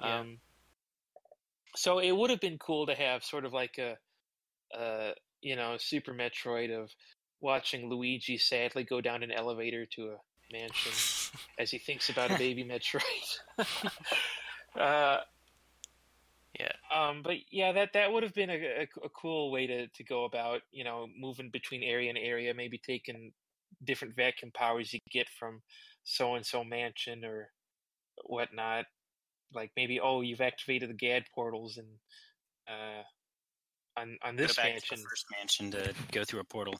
Yeah. 0.01 0.19
Um 0.19 0.37
so 1.75 1.99
it 1.99 2.11
would 2.11 2.29
have 2.29 2.41
been 2.41 2.59
cool 2.59 2.85
to 2.85 2.93
have 2.93 3.23
sort 3.23 3.45
of 3.45 3.53
like 3.53 3.79
a 3.79 3.97
uh 4.77 5.13
you 5.41 5.55
know 5.55 5.77
Super 5.77 6.13
Metroid 6.13 6.71
of 6.71 6.91
watching 7.41 7.89
Luigi 7.89 8.37
sadly 8.37 8.83
go 8.83 9.01
down 9.01 9.23
an 9.23 9.31
elevator 9.31 9.85
to 9.95 10.11
a 10.11 10.17
mansion 10.51 10.91
as 11.59 11.71
he 11.71 11.77
thinks 11.77 12.09
about 12.09 12.31
a 12.31 12.37
baby 12.37 12.63
Metroid. 12.63 13.57
uh, 14.79 15.17
Yeah. 16.59 16.71
um, 16.95 17.21
but 17.23 17.37
yeah, 17.51 17.71
that 17.71 17.93
that 17.93 18.11
would 18.11 18.21
have 18.21 18.35
been 18.35 18.51
a, 18.51 18.53
a, 18.53 18.87
a 19.03 19.09
cool 19.09 19.51
way 19.51 19.65
to, 19.65 19.87
to 19.87 20.03
go 20.03 20.25
about 20.25 20.61
you 20.71 20.83
know 20.83 21.07
moving 21.19 21.49
between 21.51 21.81
area 21.81 22.09
and 22.09 22.17
area, 22.17 22.53
maybe 22.53 22.77
taking 22.77 23.31
different 23.83 24.15
vacuum 24.15 24.51
powers 24.53 24.93
you 24.93 24.99
get 25.11 25.27
from 25.39 25.61
so 26.03 26.35
and 26.35 26.45
so 26.45 26.63
mansion 26.63 27.25
or 27.25 27.49
whatnot. 28.25 28.85
Like 29.53 29.71
maybe 29.75 29.99
oh 29.99 30.21
you've 30.21 30.41
activated 30.41 30.89
the 30.89 30.93
Gadd 30.93 31.23
portals 31.33 31.77
and 31.77 31.87
uh, 32.67 33.03
on 33.99 34.17
on 34.23 34.35
this 34.35 34.57
mansion. 34.57 34.97
first 34.97 35.25
mansion 35.31 35.71
to 35.71 35.93
go 36.11 36.23
through 36.23 36.41
a 36.41 36.45
portal. 36.45 36.75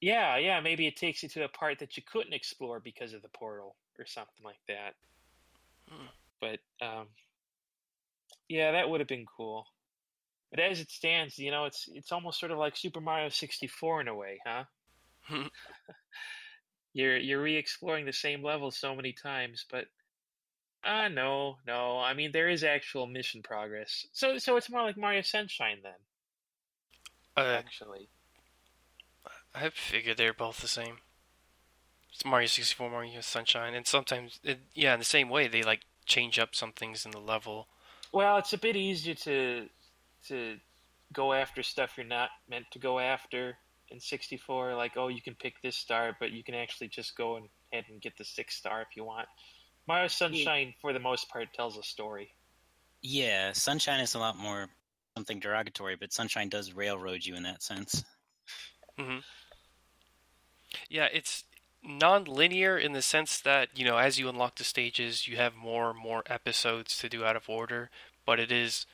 Yeah, 0.00 0.36
yeah, 0.38 0.60
maybe 0.60 0.86
it 0.86 0.96
takes 0.96 1.22
you 1.22 1.28
to 1.30 1.44
a 1.44 1.48
part 1.48 1.80
that 1.80 1.96
you 1.96 2.02
couldn't 2.10 2.32
explore 2.32 2.80
because 2.80 3.12
of 3.12 3.22
the 3.22 3.28
portal 3.30 3.76
or 3.98 4.06
something 4.06 4.44
like 4.44 4.60
that. 4.68 4.94
Hmm. 5.88 6.06
But 6.40 6.60
um 6.80 7.08
yeah, 8.48 8.72
that 8.72 8.88
would 8.88 9.00
have 9.00 9.08
been 9.08 9.26
cool. 9.26 9.66
But 10.50 10.60
as 10.60 10.80
it 10.80 10.90
stands, 10.90 11.38
you 11.38 11.50
know, 11.50 11.66
it's 11.66 11.88
it's 11.92 12.12
almost 12.12 12.40
sort 12.40 12.52
of 12.52 12.58
like 12.58 12.76
Super 12.76 13.00
Mario 13.00 13.28
64 13.28 14.02
in 14.02 14.08
a 14.08 14.14
way, 14.14 14.40
huh? 14.46 14.64
You're 16.94 17.18
you're 17.18 17.42
re-exploring 17.42 18.06
the 18.06 18.12
same 18.12 18.42
level 18.42 18.70
so 18.70 18.94
many 18.94 19.12
times, 19.12 19.64
but 19.70 19.84
uh 20.84 21.08
no, 21.08 21.58
no. 21.66 21.98
I 21.98 22.14
mean, 22.14 22.32
there 22.32 22.48
is 22.48 22.64
actual 22.64 23.06
mission 23.06 23.42
progress. 23.42 24.06
So 24.12 24.38
so 24.38 24.56
it's 24.56 24.70
more 24.70 24.82
like 24.82 24.96
Mario 24.96 25.20
Sunshine 25.20 25.78
then, 25.82 25.92
uh, 27.36 27.56
actually. 27.58 28.08
I 29.54 29.70
figured 29.70 30.16
they're 30.16 30.32
both 30.32 30.60
the 30.60 30.68
same. 30.68 30.98
It's 32.12 32.24
Mario 32.24 32.46
64, 32.46 32.90
Mario 32.90 33.20
Sunshine, 33.20 33.74
and 33.74 33.86
sometimes, 33.86 34.40
it, 34.42 34.60
yeah, 34.74 34.94
in 34.94 34.98
the 34.98 35.04
same 35.04 35.28
way, 35.28 35.46
they 35.46 35.62
like 35.62 35.82
change 36.06 36.38
up 36.38 36.54
some 36.54 36.72
things 36.72 37.04
in 37.04 37.12
the 37.12 37.20
level. 37.20 37.68
Well, 38.12 38.38
it's 38.38 38.52
a 38.52 38.58
bit 38.58 38.76
easier 38.76 39.14
to 39.14 39.68
to 40.28 40.56
go 41.12 41.32
after 41.32 41.62
stuff 41.62 41.92
you're 41.96 42.06
not 42.06 42.30
meant 42.48 42.66
to 42.72 42.78
go 42.78 42.98
after 42.98 43.56
in 43.90 44.00
64. 44.00 44.74
Like, 44.74 44.92
oh, 44.96 45.08
you 45.08 45.22
can 45.22 45.34
pick 45.34 45.54
this 45.62 45.76
star, 45.76 46.16
but 46.18 46.32
you 46.32 46.42
can 46.42 46.54
actually 46.54 46.88
just 46.88 47.16
go 47.16 47.36
and 47.36 47.48
ahead 47.72 47.84
and 47.88 48.00
get 48.00 48.16
the 48.16 48.24
sixth 48.24 48.58
star 48.58 48.82
if 48.82 48.88
you 48.96 49.04
want. 49.04 49.28
Mario 49.86 50.08
Sunshine, 50.08 50.74
for 50.80 50.92
the 50.92 51.00
most 51.00 51.28
part, 51.30 51.48
tells 51.54 51.78
a 51.78 51.82
story. 51.82 52.30
Yeah, 53.02 53.52
Sunshine 53.52 54.00
is 54.00 54.14
a 54.14 54.18
lot 54.18 54.36
more 54.36 54.68
something 55.16 55.40
derogatory, 55.40 55.96
but 55.96 56.12
Sunshine 56.12 56.48
does 56.48 56.74
railroad 56.74 57.24
you 57.24 57.34
in 57.34 57.42
that 57.44 57.62
sense. 57.62 58.04
hmm 58.98 59.18
Yeah, 60.90 61.08
it's 61.12 61.44
non-linear 61.82 62.78
in 62.78 62.92
the 62.92 63.02
sense 63.02 63.40
that 63.40 63.78
you 63.78 63.84
know, 63.84 63.98
as 63.98 64.18
you 64.18 64.28
unlock 64.28 64.56
the 64.56 64.64
stages, 64.64 65.28
you 65.28 65.36
have 65.36 65.54
more 65.56 65.90
and 65.90 65.98
more 65.98 66.22
episodes 66.26 66.98
to 66.98 67.08
do 67.08 67.24
out 67.24 67.36
of 67.36 67.48
order, 67.48 67.90
but 68.26 68.40
it 68.40 68.52
is 68.52 68.86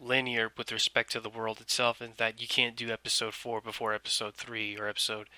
linear 0.00 0.52
with 0.56 0.72
respect 0.72 1.12
to 1.12 1.20
the 1.20 1.30
world 1.30 1.60
itself, 1.60 2.00
in 2.02 2.12
that 2.18 2.40
you 2.40 2.48
can't 2.48 2.76
do 2.76 2.90
episode 2.90 3.34
four 3.34 3.60
before 3.60 3.92
episode 3.94 4.34
three 4.34 4.76
or 4.78 4.88
episode 4.88 5.28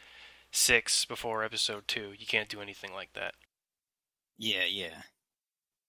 six 0.52 1.04
before 1.04 1.44
episode 1.44 1.86
two. 1.88 2.12
You 2.18 2.26
can't 2.26 2.48
do 2.48 2.60
anything 2.60 2.92
like 2.92 3.12
that. 3.14 3.34
Yeah, 4.38 4.64
yeah. 4.64 5.02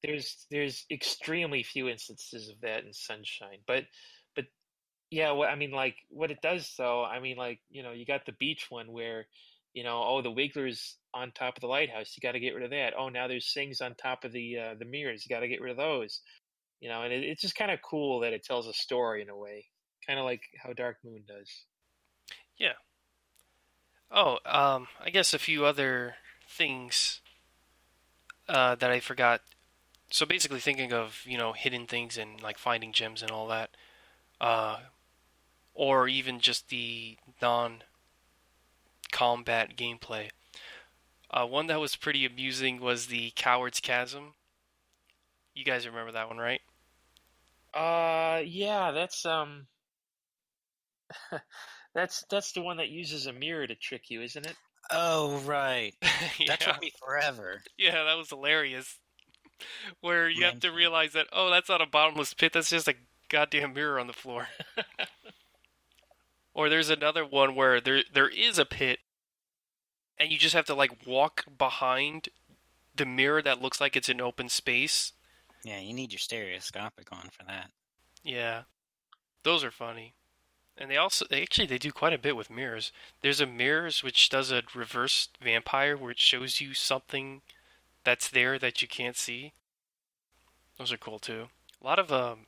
There's 0.03 0.45
there's 0.49 0.85
extremely 0.91 1.63
few 1.63 1.87
instances 1.89 2.49
of 2.49 2.61
that 2.61 2.83
in 2.85 2.93
Sunshine, 2.93 3.59
but 3.67 3.85
but 4.35 4.45
Yeah, 5.11 5.31
well, 5.33 5.49
I 5.49 5.55
mean, 5.55 5.71
like 5.71 5.97
what 6.09 6.31
it 6.31 6.41
does 6.41 6.73
though. 6.77 7.03
I 7.05 7.19
mean, 7.19 7.37
like 7.37 7.59
you 7.69 7.83
know, 7.83 7.91
you 7.91 8.05
got 8.05 8.25
the 8.25 8.31
beach 8.33 8.67
one 8.69 8.91
where, 8.91 9.27
you 9.73 9.83
know, 9.83 10.03
oh, 10.05 10.21
the 10.21 10.31
Wiggler's 10.31 10.97
on 11.13 11.31
top 11.31 11.55
of 11.55 11.61
the 11.61 11.67
lighthouse. 11.67 12.15
You 12.15 12.21
got 12.21 12.33
to 12.33 12.39
get 12.39 12.53
rid 12.55 12.63
of 12.63 12.71
that. 12.71 12.93
Oh, 12.97 13.09
now 13.09 13.27
there's 13.27 13.53
things 13.53 13.81
on 13.81 13.95
top 13.95 14.23
of 14.23 14.31
the 14.31 14.57
uh, 14.57 14.75
the 14.77 14.85
mirrors. 14.85 15.25
You 15.25 15.33
got 15.33 15.41
to 15.41 15.47
get 15.47 15.61
rid 15.61 15.71
of 15.71 15.77
those. 15.77 16.21
You 16.79 16.89
know, 16.89 17.03
and 17.03 17.13
it, 17.13 17.23
it's 17.23 17.41
just 17.41 17.55
kind 17.55 17.71
of 17.71 17.79
cool 17.81 18.21
that 18.21 18.33
it 18.33 18.43
tells 18.43 18.67
a 18.67 18.73
story 18.73 19.21
in 19.21 19.29
a 19.29 19.37
way, 19.37 19.65
kind 20.05 20.19
of 20.19 20.25
like 20.25 20.41
how 20.61 20.73
Dark 20.73 20.97
Moon 21.03 21.23
does. 21.27 21.49
Yeah. 22.57 22.73
Oh, 24.11 24.39
um, 24.45 24.87
I 24.99 25.09
guess 25.09 25.33
a 25.33 25.39
few 25.39 25.65
other 25.65 26.15
things 26.49 27.21
uh, 28.49 28.75
that 28.75 28.91
I 28.91 28.99
forgot. 28.99 29.41
So 30.09 30.25
basically, 30.25 30.59
thinking 30.59 30.91
of 30.91 31.21
you 31.25 31.37
know 31.37 31.53
hidden 31.53 31.87
things 31.87 32.17
and 32.17 32.41
like 32.41 32.57
finding 32.57 32.91
gems 32.91 33.21
and 33.21 33.31
all 33.31 33.47
that, 33.47 33.69
uh, 34.41 34.77
or 35.73 36.09
even 36.09 36.41
just 36.41 36.67
the 36.67 37.17
non-combat 39.11 39.75
gameplay. 39.75 40.29
Uh, 41.29 41.45
one 41.45 41.67
that 41.67 41.79
was 41.79 41.95
pretty 41.95 42.25
amusing 42.25 42.81
was 42.81 43.07
the 43.07 43.31
Coward's 43.35 43.79
Chasm. 43.79 44.33
You 45.53 45.63
guys 45.63 45.87
remember 45.87 46.11
that 46.13 46.27
one, 46.27 46.37
right? 46.37 46.61
Uh, 47.73 48.41
yeah, 48.45 48.91
that's 48.91 49.25
um, 49.25 49.67
that's 51.93 52.25
that's 52.29 52.51
the 52.51 52.61
one 52.61 52.77
that 52.77 52.89
uses 52.89 53.27
a 53.27 53.33
mirror 53.33 53.65
to 53.65 53.75
trick 53.75 54.09
you, 54.09 54.21
isn't 54.21 54.45
it? 54.45 54.55
Oh 54.91 55.39
right, 55.45 55.93
yeah. 56.39 56.47
that 56.47 56.59
took 56.59 56.81
me 56.81 56.91
forever. 56.99 57.61
Yeah, 57.77 58.03
that 58.03 58.17
was 58.17 58.29
hilarious. 58.29 58.97
Where 60.01 60.27
you 60.27 60.43
have 60.45 60.59
to 60.61 60.71
realize 60.71 61.13
that 61.13 61.27
oh, 61.31 61.49
that's 61.49 61.69
not 61.69 61.81
a 61.81 61.85
bottomless 61.85 62.33
pit. 62.33 62.53
That's 62.53 62.71
just 62.71 62.87
a 62.87 62.95
goddamn 63.29 63.73
mirror 63.73 63.99
on 63.99 64.07
the 64.07 64.13
floor. 64.13 64.47
or 66.53 66.69
there's 66.69 66.89
another 66.89 67.25
one 67.25 67.55
where 67.55 67.79
there 67.79 68.03
there 68.13 68.29
is 68.29 68.59
a 68.59 68.65
pit, 68.65 68.99
and 70.17 70.31
you 70.31 70.37
just 70.37 70.55
have 70.55 70.65
to 70.65 70.75
like 70.75 71.05
walk 71.05 71.45
behind 71.57 72.29
the 72.95 73.05
mirror 73.05 73.41
that 73.41 73.61
looks 73.61 73.79
like 73.79 73.95
it's 73.95 74.09
an 74.09 74.21
open 74.21 74.49
space. 74.49 75.13
Yeah, 75.63 75.79
you 75.79 75.93
need 75.93 76.11
your 76.11 76.19
stereoscopic 76.19 77.11
on 77.11 77.29
for 77.31 77.43
that. 77.45 77.71
Yeah, 78.23 78.63
those 79.43 79.63
are 79.63 79.71
funny. 79.71 80.13
And 80.77 80.89
they 80.89 80.97
also 80.97 81.25
they 81.29 81.41
actually 81.41 81.67
they 81.67 81.77
do 81.77 81.91
quite 81.91 82.13
a 82.13 82.17
bit 82.17 82.35
with 82.35 82.49
mirrors. 82.49 82.91
There's 83.21 83.41
a 83.41 83.45
mirrors 83.45 84.03
which 84.03 84.29
does 84.29 84.51
a 84.51 84.63
reverse 84.73 85.29
vampire 85.41 85.95
where 85.95 86.11
it 86.11 86.19
shows 86.19 86.59
you 86.61 86.73
something 86.73 87.41
that's 88.03 88.29
there 88.29 88.57
that 88.57 88.81
you 88.81 88.87
can't 88.87 89.17
see. 89.17 89.53
Those 90.77 90.91
are 90.91 90.97
cool 90.97 91.19
too. 91.19 91.49
A 91.81 91.85
lot 91.85 91.99
of 91.99 92.11
um 92.11 92.47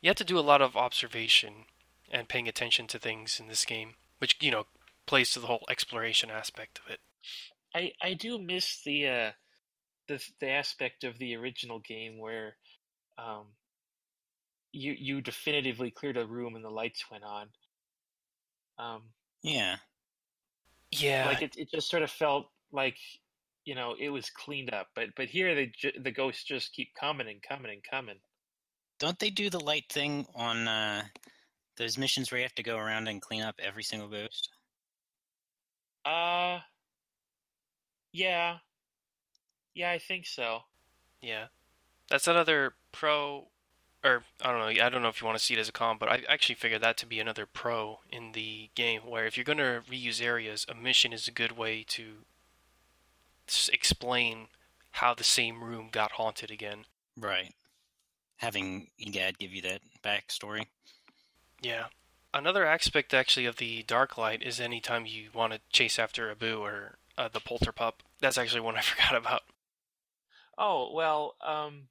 you 0.00 0.08
have 0.08 0.16
to 0.16 0.24
do 0.24 0.38
a 0.38 0.40
lot 0.40 0.60
of 0.60 0.76
observation 0.76 1.64
and 2.10 2.28
paying 2.28 2.48
attention 2.48 2.86
to 2.88 2.98
things 2.98 3.40
in 3.40 3.48
this 3.48 3.64
game, 3.64 3.94
which 4.18 4.36
you 4.40 4.50
know 4.50 4.66
plays 5.06 5.30
to 5.32 5.40
the 5.40 5.46
whole 5.46 5.64
exploration 5.68 6.30
aspect 6.30 6.80
of 6.84 6.90
it. 6.90 7.00
I 7.74 7.92
I 8.00 8.14
do 8.14 8.38
miss 8.38 8.82
the 8.84 9.08
uh 9.08 9.32
the 10.08 10.24
the 10.40 10.48
aspect 10.50 11.04
of 11.04 11.18
the 11.18 11.36
original 11.36 11.80
game 11.80 12.18
where 12.18 12.56
um 13.18 13.46
you 14.72 14.94
you 14.98 15.20
definitively 15.20 15.90
cleared 15.90 16.16
a 16.16 16.26
room 16.26 16.54
and 16.54 16.64
the 16.64 16.70
lights 16.70 17.04
went 17.10 17.24
on. 17.24 17.48
Um 18.78 19.02
Yeah, 19.42 19.76
Yeah, 20.90 21.26
like 21.26 21.42
it 21.42 21.56
it 21.56 21.70
just 21.70 21.90
sort 21.90 22.02
of 22.02 22.10
felt 22.10 22.50
like 22.72 22.98
you 23.64 23.74
know 23.74 23.94
it 23.98 24.10
was 24.10 24.30
cleaned 24.30 24.72
up, 24.72 24.88
but 24.94 25.08
but 25.16 25.28
here 25.28 25.54
the 25.54 25.72
the 26.00 26.12
ghosts 26.12 26.44
just 26.44 26.72
keep 26.72 26.88
coming 26.98 27.28
and 27.28 27.42
coming 27.42 27.72
and 27.72 27.82
coming. 27.88 28.20
don't 28.98 29.18
they 29.18 29.30
do 29.30 29.50
the 29.50 29.60
light 29.60 29.88
thing 29.90 30.26
on 30.34 30.68
uh, 30.68 31.04
those 31.76 31.98
missions 31.98 32.30
where 32.30 32.38
you 32.40 32.44
have 32.44 32.54
to 32.56 32.62
go 32.62 32.78
around 32.78 33.08
and 33.08 33.22
clean 33.22 33.42
up 33.42 33.60
every 33.62 33.82
single 33.82 34.08
ghost? 34.08 34.50
Uh 36.04 36.60
yeah. 38.12 38.58
Yeah, 39.74 39.90
I 39.90 39.98
think 39.98 40.26
so. 40.26 40.62
Yeah, 41.20 41.46
that's 42.08 42.28
another 42.28 42.74
pro, 42.92 43.48
or 44.04 44.24
I 44.42 44.52
don't 44.52 44.60
know. 44.60 44.84
I 44.84 44.88
don't 44.90 45.02
know 45.02 45.08
if 45.08 45.20
you 45.20 45.26
want 45.26 45.38
to 45.38 45.44
see 45.44 45.54
it 45.54 45.60
as 45.60 45.68
a 45.68 45.72
con, 45.72 45.98
but 45.98 46.08
I 46.08 46.22
actually 46.28 46.56
figured 46.56 46.82
that 46.82 46.96
to 46.98 47.06
be 47.06 47.20
another 47.20 47.46
pro 47.46 48.00
in 48.10 48.32
the 48.32 48.70
game. 48.74 49.02
Where 49.06 49.26
if 49.26 49.36
you're 49.36 49.44
going 49.44 49.58
to 49.58 49.82
reuse 49.90 50.22
areas, 50.22 50.66
a 50.68 50.74
mission 50.74 51.12
is 51.12 51.28
a 51.28 51.32
good 51.32 51.52
way 51.52 51.84
to 51.88 52.26
s- 53.48 53.68
explain 53.72 54.48
how 54.92 55.14
the 55.14 55.24
same 55.24 55.62
room 55.62 55.88
got 55.90 56.12
haunted 56.12 56.50
again. 56.50 56.86
Right. 57.16 57.54
Having 58.38 58.90
Egad 58.98 59.38
give 59.38 59.52
you 59.52 59.62
that 59.62 59.82
backstory. 60.02 60.66
Yeah. 61.60 61.86
Another 62.34 62.66
aspect 62.66 63.14
actually 63.14 63.46
of 63.46 63.56
the 63.56 63.82
dark 63.84 64.18
light 64.18 64.42
is 64.42 64.60
anytime 64.60 65.06
you 65.06 65.30
want 65.32 65.52
to 65.54 65.60
chase 65.70 65.98
after 65.98 66.30
a 66.30 66.36
boo 66.36 66.58
or 66.62 66.98
uh, 67.16 67.28
the 67.28 67.40
polter 67.40 67.72
pup. 67.72 68.02
That's 68.20 68.36
actually 68.38 68.60
one 68.60 68.76
I 68.76 68.80
forgot 68.82 69.14
about. 69.16 69.42
Oh 70.58 70.92
well, 70.94 71.36
um, 71.44 71.88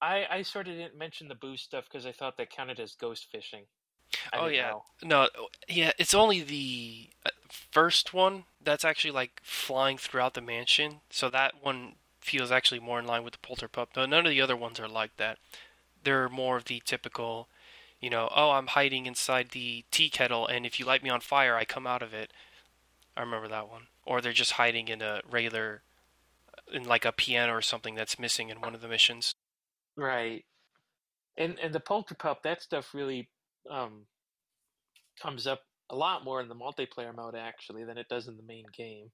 I 0.00 0.26
I 0.30 0.42
sort 0.42 0.68
of 0.68 0.74
didn't 0.74 0.96
mention 0.98 1.28
the 1.28 1.34
boo 1.34 1.56
stuff 1.56 1.84
because 1.84 2.06
I 2.06 2.12
thought 2.12 2.36
that 2.36 2.50
counted 2.50 2.80
as 2.80 2.94
ghost 2.94 3.26
fishing. 3.30 3.64
I 4.32 4.38
Oh, 4.40 4.46
yeah. 4.46 4.70
know. 4.70 4.82
No, 5.02 5.28
yeah, 5.68 5.92
it's 5.98 6.14
only 6.14 6.40
the 6.42 7.10
uh, 7.26 7.30
first 7.48 8.14
one 8.14 8.44
that's 8.62 8.84
actually 8.84 9.10
like 9.10 9.40
flying 9.42 9.98
throughout 9.98 10.34
the 10.34 10.40
mansion. 10.40 11.00
So 11.10 11.28
that 11.30 11.62
one 11.62 11.96
feels 12.20 12.50
actually 12.50 12.80
more 12.80 12.98
in 12.98 13.06
line 13.06 13.22
with 13.22 13.34
the 13.34 13.38
polter 13.46 13.68
pup. 13.68 13.90
No, 13.96 14.06
none 14.06 14.26
of 14.26 14.30
the 14.30 14.40
other 14.40 14.56
ones 14.56 14.80
are 14.80 14.88
like 14.88 15.16
that. 15.18 15.38
They're 16.04 16.28
more 16.28 16.56
of 16.56 16.64
the 16.64 16.82
typical, 16.84 17.48
you 18.00 18.10
know, 18.10 18.28
oh, 18.34 18.50
I'm 18.50 18.68
hiding 18.68 19.06
inside 19.06 19.50
the 19.50 19.84
tea 19.90 20.08
kettle, 20.08 20.46
and 20.46 20.64
if 20.64 20.78
you 20.78 20.86
light 20.86 21.02
me 21.02 21.10
on 21.10 21.20
fire, 21.20 21.56
I 21.56 21.64
come 21.64 21.86
out 21.86 22.02
of 22.02 22.14
it. 22.14 22.32
I 23.16 23.20
remember 23.20 23.48
that 23.48 23.68
one. 23.68 23.88
Or 24.06 24.20
they're 24.20 24.32
just 24.32 24.52
hiding 24.52 24.88
in 24.88 25.02
a 25.02 25.20
regular, 25.28 25.82
in 26.72 26.84
like 26.84 27.04
a 27.04 27.12
piano 27.12 27.52
or 27.54 27.62
something 27.62 27.94
that's 27.94 28.18
missing 28.18 28.48
in 28.48 28.60
one 28.60 28.74
of 28.74 28.80
the 28.80 28.88
missions. 28.88 29.34
Right. 29.96 30.44
And 31.36 31.58
and 31.58 31.74
the 31.74 31.80
polterpup, 31.80 32.42
that 32.42 32.62
stuff 32.62 32.94
really 32.94 33.28
um 33.68 34.06
comes 35.20 35.46
up 35.46 35.62
a 35.90 35.96
lot 35.96 36.24
more 36.24 36.40
in 36.40 36.48
the 36.48 36.54
multiplayer 36.54 37.14
mode 37.14 37.34
actually 37.34 37.84
than 37.84 37.98
it 37.98 38.08
does 38.08 38.28
in 38.28 38.36
the 38.36 38.42
main 38.42 38.66
game. 38.76 39.10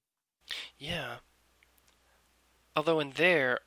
Yeah. 0.77 1.17
Although 2.75 2.99
in 2.99 3.11
there, 3.11 3.59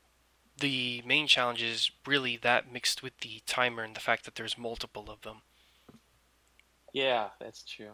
the 0.61 1.03
main 1.07 1.27
challenge 1.27 1.62
is 1.62 1.90
really 2.07 2.37
that 2.37 2.73
mixed 2.73 3.03
with 3.03 3.18
the 3.18 3.42
timer 3.47 3.83
and 3.83 3.94
the 3.94 4.01
fact 4.01 4.25
that 4.25 4.35
there's 4.35 4.59
multiple 4.59 5.09
of 5.09 5.23
them. 5.23 5.42
Yeah, 6.92 7.29
that's 7.40 7.62
true. 7.64 7.92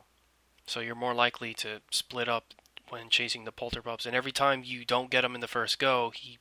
So 0.66 0.80
you're 0.80 0.94
more 0.94 1.14
likely 1.14 1.52
to 1.54 1.80
split 1.90 2.28
up 2.28 2.54
when 2.88 3.08
chasing 3.10 3.44
the 3.44 3.52
polterpups. 3.52 4.06
And 4.06 4.14
every 4.14 4.32
time 4.32 4.62
you 4.64 4.84
don't 4.84 5.10
get 5.10 5.24
him 5.24 5.34
in 5.34 5.40
the 5.40 5.48
first 5.48 5.78
go, 5.78 6.10
he, 6.14 6.38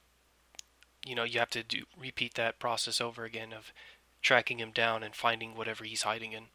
you 1.05 1.15
know, 1.15 1.23
you 1.23 1.39
have 1.39 1.49
to 1.51 1.63
do 1.63 1.83
repeat 1.99 2.35
that 2.35 2.59
process 2.59 3.01
over 3.01 3.25
again 3.25 3.53
of 3.53 3.73
tracking 4.21 4.59
him 4.59 4.71
down 4.71 5.03
and 5.03 5.15
finding 5.15 5.55
whatever 5.55 5.83
he's 5.83 6.03
hiding 6.03 6.31
in. 6.31 6.45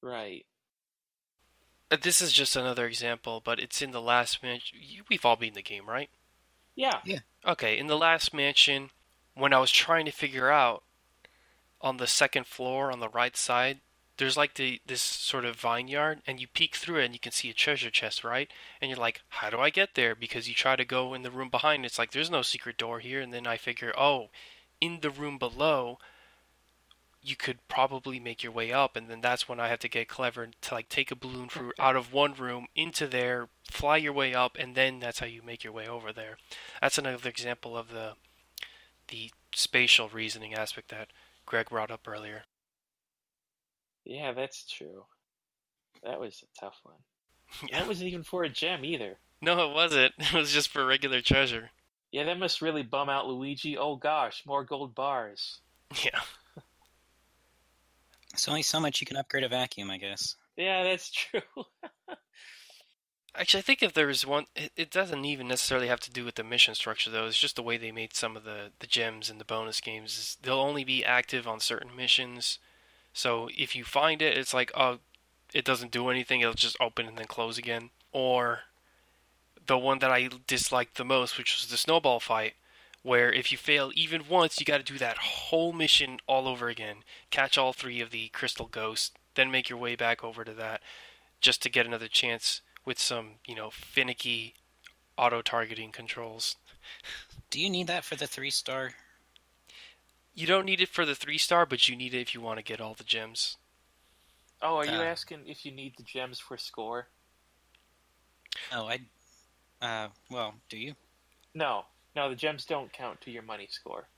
Right. 0.00 0.46
Uh, 1.90 1.96
This 2.00 2.22
is 2.22 2.32
just 2.32 2.56
another 2.56 2.86
example, 2.86 3.42
but 3.44 3.58
it's 3.58 3.82
in 3.82 3.90
the 3.90 4.00
last 4.00 4.42
minute. 4.42 4.62
We've 5.08 5.24
all 5.24 5.36
been 5.36 5.48
in 5.48 5.54
the 5.54 5.62
game, 5.62 5.88
right? 5.88 6.10
Yeah. 7.04 7.18
Okay, 7.46 7.76
in 7.78 7.88
the 7.88 7.96
last 7.96 8.32
mansion, 8.32 8.90
when 9.34 9.52
I 9.52 9.58
was 9.58 9.70
trying 9.70 10.06
to 10.06 10.12
figure 10.12 10.50
out 10.50 10.84
on 11.80 11.96
the 11.96 12.06
second 12.06 12.46
floor 12.46 12.90
on 12.90 13.00
the 13.00 13.08
right 13.08 13.36
side, 13.36 13.80
there's 14.16 14.36
like 14.36 14.54
the 14.54 14.80
this 14.86 15.00
sort 15.00 15.44
of 15.44 15.56
vineyard, 15.56 16.22
and 16.26 16.40
you 16.40 16.46
peek 16.46 16.76
through 16.76 17.00
it 17.00 17.04
and 17.06 17.14
you 17.14 17.20
can 17.20 17.32
see 17.32 17.50
a 17.50 17.54
treasure 17.54 17.90
chest, 17.90 18.24
right? 18.24 18.50
And 18.80 18.90
you're 18.90 18.98
like, 18.98 19.22
how 19.28 19.50
do 19.50 19.58
I 19.58 19.70
get 19.70 19.94
there? 19.94 20.14
Because 20.14 20.48
you 20.48 20.54
try 20.54 20.76
to 20.76 20.84
go 20.84 21.14
in 21.14 21.22
the 21.22 21.30
room 21.30 21.48
behind, 21.50 21.84
it's 21.84 21.98
like 21.98 22.12
there's 22.12 22.30
no 22.30 22.42
secret 22.42 22.76
door 22.76 22.98
here, 23.00 23.20
and 23.20 23.32
then 23.32 23.46
I 23.46 23.56
figure, 23.56 23.92
oh, 23.96 24.30
in 24.80 25.00
the 25.00 25.10
room 25.10 25.38
below, 25.38 25.98
you 27.22 27.36
could 27.36 27.58
probably 27.68 28.18
make 28.18 28.42
your 28.42 28.52
way 28.52 28.72
up, 28.72 28.96
and 28.96 29.08
then 29.08 29.20
that's 29.20 29.48
when 29.48 29.60
I 29.60 29.68
have 29.68 29.80
to 29.80 29.88
get 29.88 30.08
clever 30.08 30.48
to 30.60 30.74
like 30.74 30.88
take 30.88 31.10
a 31.10 31.16
balloon 31.16 31.48
for 31.48 31.72
out 31.78 31.96
of 31.96 32.12
one 32.12 32.34
room 32.34 32.66
into 32.74 33.06
there, 33.06 33.48
fly 33.70 33.96
your 33.96 34.12
way 34.12 34.34
up, 34.34 34.56
and 34.58 34.74
then 34.74 34.98
that's 35.00 35.20
how 35.20 35.26
you 35.26 35.42
make 35.42 35.64
your 35.64 35.72
way 35.72 35.86
over 35.86 36.12
there. 36.12 36.36
That's 36.80 36.98
another 36.98 37.28
example 37.28 37.76
of 37.76 37.90
the 37.90 38.14
the 39.08 39.30
spatial 39.54 40.08
reasoning 40.08 40.54
aspect 40.54 40.90
that 40.90 41.08
Greg 41.46 41.70
brought 41.70 41.90
up 41.90 42.06
earlier. 42.06 42.42
Yeah, 44.04 44.32
that's 44.32 44.70
true. 44.70 45.04
That 46.04 46.20
was 46.20 46.42
a 46.42 46.60
tough 46.60 46.78
one. 46.82 46.96
Yeah. 47.68 47.78
That 47.80 47.88
wasn't 47.88 48.08
even 48.08 48.22
for 48.22 48.42
a 48.44 48.48
gem 48.48 48.84
either. 48.84 49.18
No, 49.40 49.70
it 49.70 49.74
wasn't. 49.74 50.14
It 50.18 50.32
was 50.34 50.52
just 50.52 50.68
for 50.70 50.84
regular 50.84 51.20
treasure. 51.22 51.70
Yeah, 52.12 52.24
that 52.24 52.38
must 52.38 52.62
really 52.62 52.82
bum 52.82 53.08
out 53.08 53.26
Luigi. 53.26 53.76
Oh 53.76 53.96
gosh, 53.96 54.42
more 54.46 54.64
gold 54.64 54.94
bars. 54.94 55.60
Yeah. 56.04 56.20
It's 58.34 58.46
only 58.46 58.62
so 58.62 58.78
much 58.78 59.00
you 59.00 59.06
can 59.06 59.16
upgrade 59.16 59.42
a 59.42 59.48
vacuum, 59.48 59.90
I 59.90 59.96
guess. 59.96 60.36
Yeah, 60.56 60.84
that's 60.84 61.10
true. 61.10 61.40
Actually, 63.38 63.60
I 63.60 63.62
think 63.62 63.82
if 63.84 63.92
there's 63.92 64.26
one, 64.26 64.46
it, 64.76 64.90
doesn't 64.90 65.24
even 65.24 65.46
necessarily 65.46 65.86
have 65.86 66.00
to 66.00 66.10
do 66.10 66.24
with 66.24 66.34
the 66.34 66.42
mission 66.42 66.74
structure, 66.74 67.08
though. 67.08 67.26
It's 67.26 67.38
just 67.38 67.54
the 67.54 67.62
way 67.62 67.76
they 67.76 67.92
made 67.92 68.12
some 68.12 68.36
of 68.36 68.42
the, 68.42 68.72
the 68.80 68.86
gems 68.88 69.30
and 69.30 69.40
the 69.40 69.44
bonus 69.44 69.80
games. 69.80 70.36
They'll 70.42 70.58
only 70.58 70.82
be 70.82 71.04
active 71.04 71.46
on 71.46 71.60
certain 71.60 71.94
missions. 71.94 72.58
So 73.12 73.48
if 73.56 73.76
you 73.76 73.84
find 73.84 74.20
it, 74.20 74.36
it's 74.36 74.52
like, 74.52 74.72
oh, 74.74 74.98
it 75.54 75.64
doesn't 75.64 75.92
do 75.92 76.08
anything. 76.08 76.40
It'll 76.40 76.52
just 76.52 76.76
open 76.80 77.06
and 77.06 77.16
then 77.16 77.26
close 77.26 77.58
again. 77.58 77.90
Or 78.10 78.62
the 79.64 79.78
one 79.78 80.00
that 80.00 80.10
I 80.10 80.30
disliked 80.48 80.96
the 80.96 81.04
most, 81.04 81.38
which 81.38 81.54
was 81.54 81.70
the 81.70 81.76
snowball 81.76 82.18
fight, 82.18 82.54
where 83.04 83.32
if 83.32 83.52
you 83.52 83.58
fail 83.58 83.92
even 83.94 84.22
once, 84.28 84.58
you 84.58 84.66
got 84.66 84.78
to 84.78 84.92
do 84.92 84.98
that 84.98 85.18
whole 85.18 85.72
mission 85.72 86.18
all 86.26 86.48
over 86.48 86.68
again. 86.68 86.98
Catch 87.30 87.56
all 87.56 87.72
three 87.72 88.00
of 88.00 88.10
the 88.10 88.28
crystal 88.28 88.66
ghosts, 88.66 89.12
then 89.36 89.52
make 89.52 89.68
your 89.68 89.78
way 89.78 89.94
back 89.94 90.24
over 90.24 90.42
to 90.42 90.54
that, 90.54 90.80
just 91.40 91.62
to 91.62 91.70
get 91.70 91.86
another 91.86 92.08
chance 92.08 92.62
with 92.88 92.98
some, 92.98 93.32
you 93.46 93.54
know, 93.54 93.68
finicky 93.70 94.54
auto 95.18 95.42
targeting 95.42 95.92
controls. 95.92 96.56
Do 97.50 97.60
you 97.60 97.68
need 97.68 97.86
that 97.86 98.02
for 98.02 98.16
the 98.16 98.26
three 98.26 98.50
star? 98.50 98.92
You 100.34 100.46
don't 100.46 100.64
need 100.64 100.80
it 100.80 100.88
for 100.88 101.04
the 101.04 101.14
three 101.14 101.36
star, 101.38 101.66
but 101.66 101.86
you 101.88 101.94
need 101.94 102.14
it 102.14 102.20
if 102.22 102.34
you 102.34 102.40
want 102.40 102.58
to 102.58 102.64
get 102.64 102.80
all 102.80 102.94
the 102.94 103.04
gems. 103.04 103.58
Oh, 104.62 104.76
are 104.76 104.86
you 104.86 104.98
Uh. 104.98 105.02
asking 105.04 105.46
if 105.46 105.66
you 105.66 105.70
need 105.70 105.96
the 105.96 106.02
gems 106.02 106.40
for 106.40 106.56
score? 106.56 107.08
Oh, 108.72 108.88
I. 108.88 109.00
Uh, 109.80 110.08
well, 110.30 110.54
do 110.68 110.78
you? 110.78 110.96
No, 111.54 111.84
no, 112.16 112.30
the 112.30 112.34
gems 112.36 112.64
don't 112.64 112.92
count 112.92 113.20
to 113.20 113.30
your 113.30 113.42
money 113.42 113.68
score. 113.70 114.08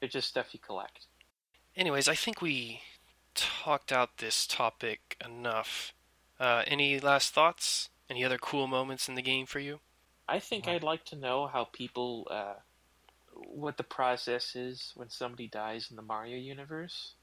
They're 0.00 0.08
just 0.08 0.28
stuff 0.28 0.52
you 0.54 0.58
collect. 0.58 1.06
Anyways, 1.76 2.08
I 2.08 2.14
think 2.14 2.40
we 2.40 2.80
talked 3.34 3.92
out 3.92 4.16
this 4.18 4.46
topic 4.46 5.16
enough. 5.24 5.92
Uh, 6.40 6.62
any 6.66 6.98
last 6.98 7.34
thoughts? 7.34 7.90
Any 8.08 8.24
other 8.24 8.38
cool 8.38 8.66
moments 8.66 9.08
in 9.08 9.14
the 9.14 9.22
game 9.22 9.46
for 9.46 9.60
you? 9.60 9.80
I 10.28 10.40
think. 10.40 10.66
I'd 10.66 10.82
like 10.82 11.04
to 11.06 11.16
know 11.16 11.46
how 11.46 11.64
people, 11.64 12.26
uh, 12.30 12.54
what 13.34 13.76
the 13.76 13.84
process 13.84 14.56
is 14.56 14.92
when 14.96 15.10
somebody 15.10 15.46
dies 15.46 15.88
in 15.90 15.96
the 15.96 16.02
Mario 16.02 16.36
universe. 16.36 17.14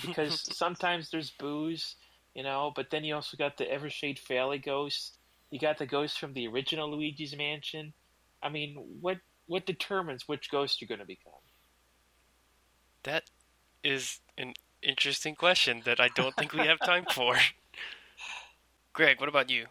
Because 0.00 0.40
sometimes 0.56 1.10
there's 1.10 1.30
boos, 1.30 1.96
you 2.34 2.42
know, 2.42 2.72
but 2.74 2.90
then 2.90 3.04
you 3.04 3.14
also 3.14 3.36
got 3.36 3.56
the 3.56 3.64
Evershade 3.64 4.20
Valley 4.26 4.58
ghost. 4.58 5.18
You 5.50 5.58
got 5.58 5.78
the 5.78 5.86
ghost 5.86 6.18
from 6.18 6.32
the 6.32 6.46
original 6.46 6.90
Luigi's 6.90 7.36
Mansion. 7.36 7.92
I 8.42 8.48
mean, 8.48 8.76
what 9.00 9.18
what 9.46 9.66
determines 9.66 10.28
which 10.28 10.50
ghost 10.50 10.80
you're 10.80 10.88
going 10.88 11.00
to 11.00 11.06
become? 11.06 11.32
that 13.04 13.24
is 13.82 14.20
an 14.36 14.54
interesting 14.82 15.34
question 15.34 15.82
that 15.84 16.00
I 16.00 16.08
don't 16.08 16.34
think 16.36 16.52
we 16.52 16.66
have 16.66 16.78
time 16.80 17.04
for. 17.10 17.36
Greg, 18.92 19.20
what 19.20 19.28
about 19.28 19.50
you? 19.50 19.66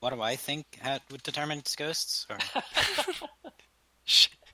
What 0.00 0.12
do 0.12 0.20
I 0.22 0.36
think 0.36 0.78
had, 0.80 1.02
would 1.10 1.22
determine 1.22 1.58
its 1.58 1.74
ghosts? 1.74 2.26
Or... 2.30 2.38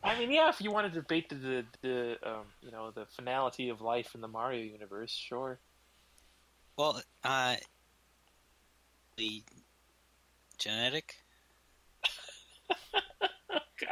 I 0.02 0.18
mean, 0.18 0.30
yeah, 0.30 0.48
if 0.48 0.60
you 0.60 0.70
want 0.70 0.92
to 0.92 1.00
debate 1.00 1.28
the 1.28 1.34
the, 1.34 1.64
the 1.82 2.16
um, 2.22 2.44
you 2.62 2.70
know 2.70 2.90
the 2.90 3.06
finality 3.06 3.70
of 3.70 3.80
life 3.80 4.14
in 4.14 4.20
the 4.20 4.28
Mario 4.28 4.62
universe, 4.62 5.10
sure. 5.10 5.58
Well, 6.76 7.02
uh, 7.22 7.56
the 9.16 9.42
genetic. 10.58 11.16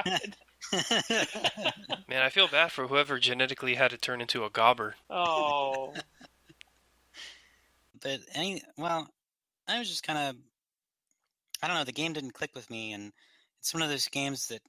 God. 0.05 0.37
Man, 2.09 2.23
I 2.23 2.31
feel 2.31 2.49
bad 2.49 2.73
for 2.73 2.87
whoever 2.89 3.19
genetically 3.19 3.75
had 3.75 3.91
to 3.91 3.99
turn 3.99 4.21
into 4.21 4.45
a 4.45 4.51
gobber. 4.51 4.95
Oh, 5.11 5.93
but 8.01 8.21
any 8.35 8.63
well, 8.77 9.09
I 9.69 9.79
was 9.79 9.89
just 9.89 10.03
kind 10.05 10.19
of 10.19 10.37
I 11.63 11.67
don't 11.67 11.77
know. 11.77 11.85
The 11.85 11.93
game 11.93 12.13
didn't 12.13 12.33
click 12.35 12.55
with 12.55 12.69
me, 12.71 12.93
and 12.93 13.13
it's 13.59 13.73
one 13.73 13.83
of 13.83 13.89
those 13.89 14.09
games 14.09 14.49
that, 14.49 14.63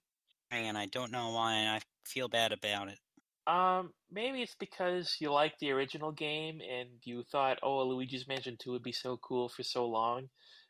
and 0.52 0.78
I 0.78 0.86
don't 0.88 1.12
know 1.12 1.32
why, 1.32 1.56
and 1.56 1.70
I 1.76 1.82
feel 2.06 2.28
bad 2.30 2.52
about 2.54 2.90
it. 2.90 3.00
um, 3.48 3.94
maybe 4.12 4.42
it's 4.42 4.56
because 4.56 5.18
you 5.20 5.32
liked 5.32 5.60
the 5.60 5.72
original 5.72 6.12
game 6.12 6.62
and 6.62 6.90
you 7.04 7.24
thought, 7.32 7.60
oh, 7.62 7.84
Luigi's 7.86 8.28
Mansion 8.28 8.58
Two 8.58 8.72
would 8.72 8.84
be 8.84 8.94
so 8.94 9.18
cool 9.18 9.50
for 9.50 9.64
so 9.64 9.86
long, 9.86 10.30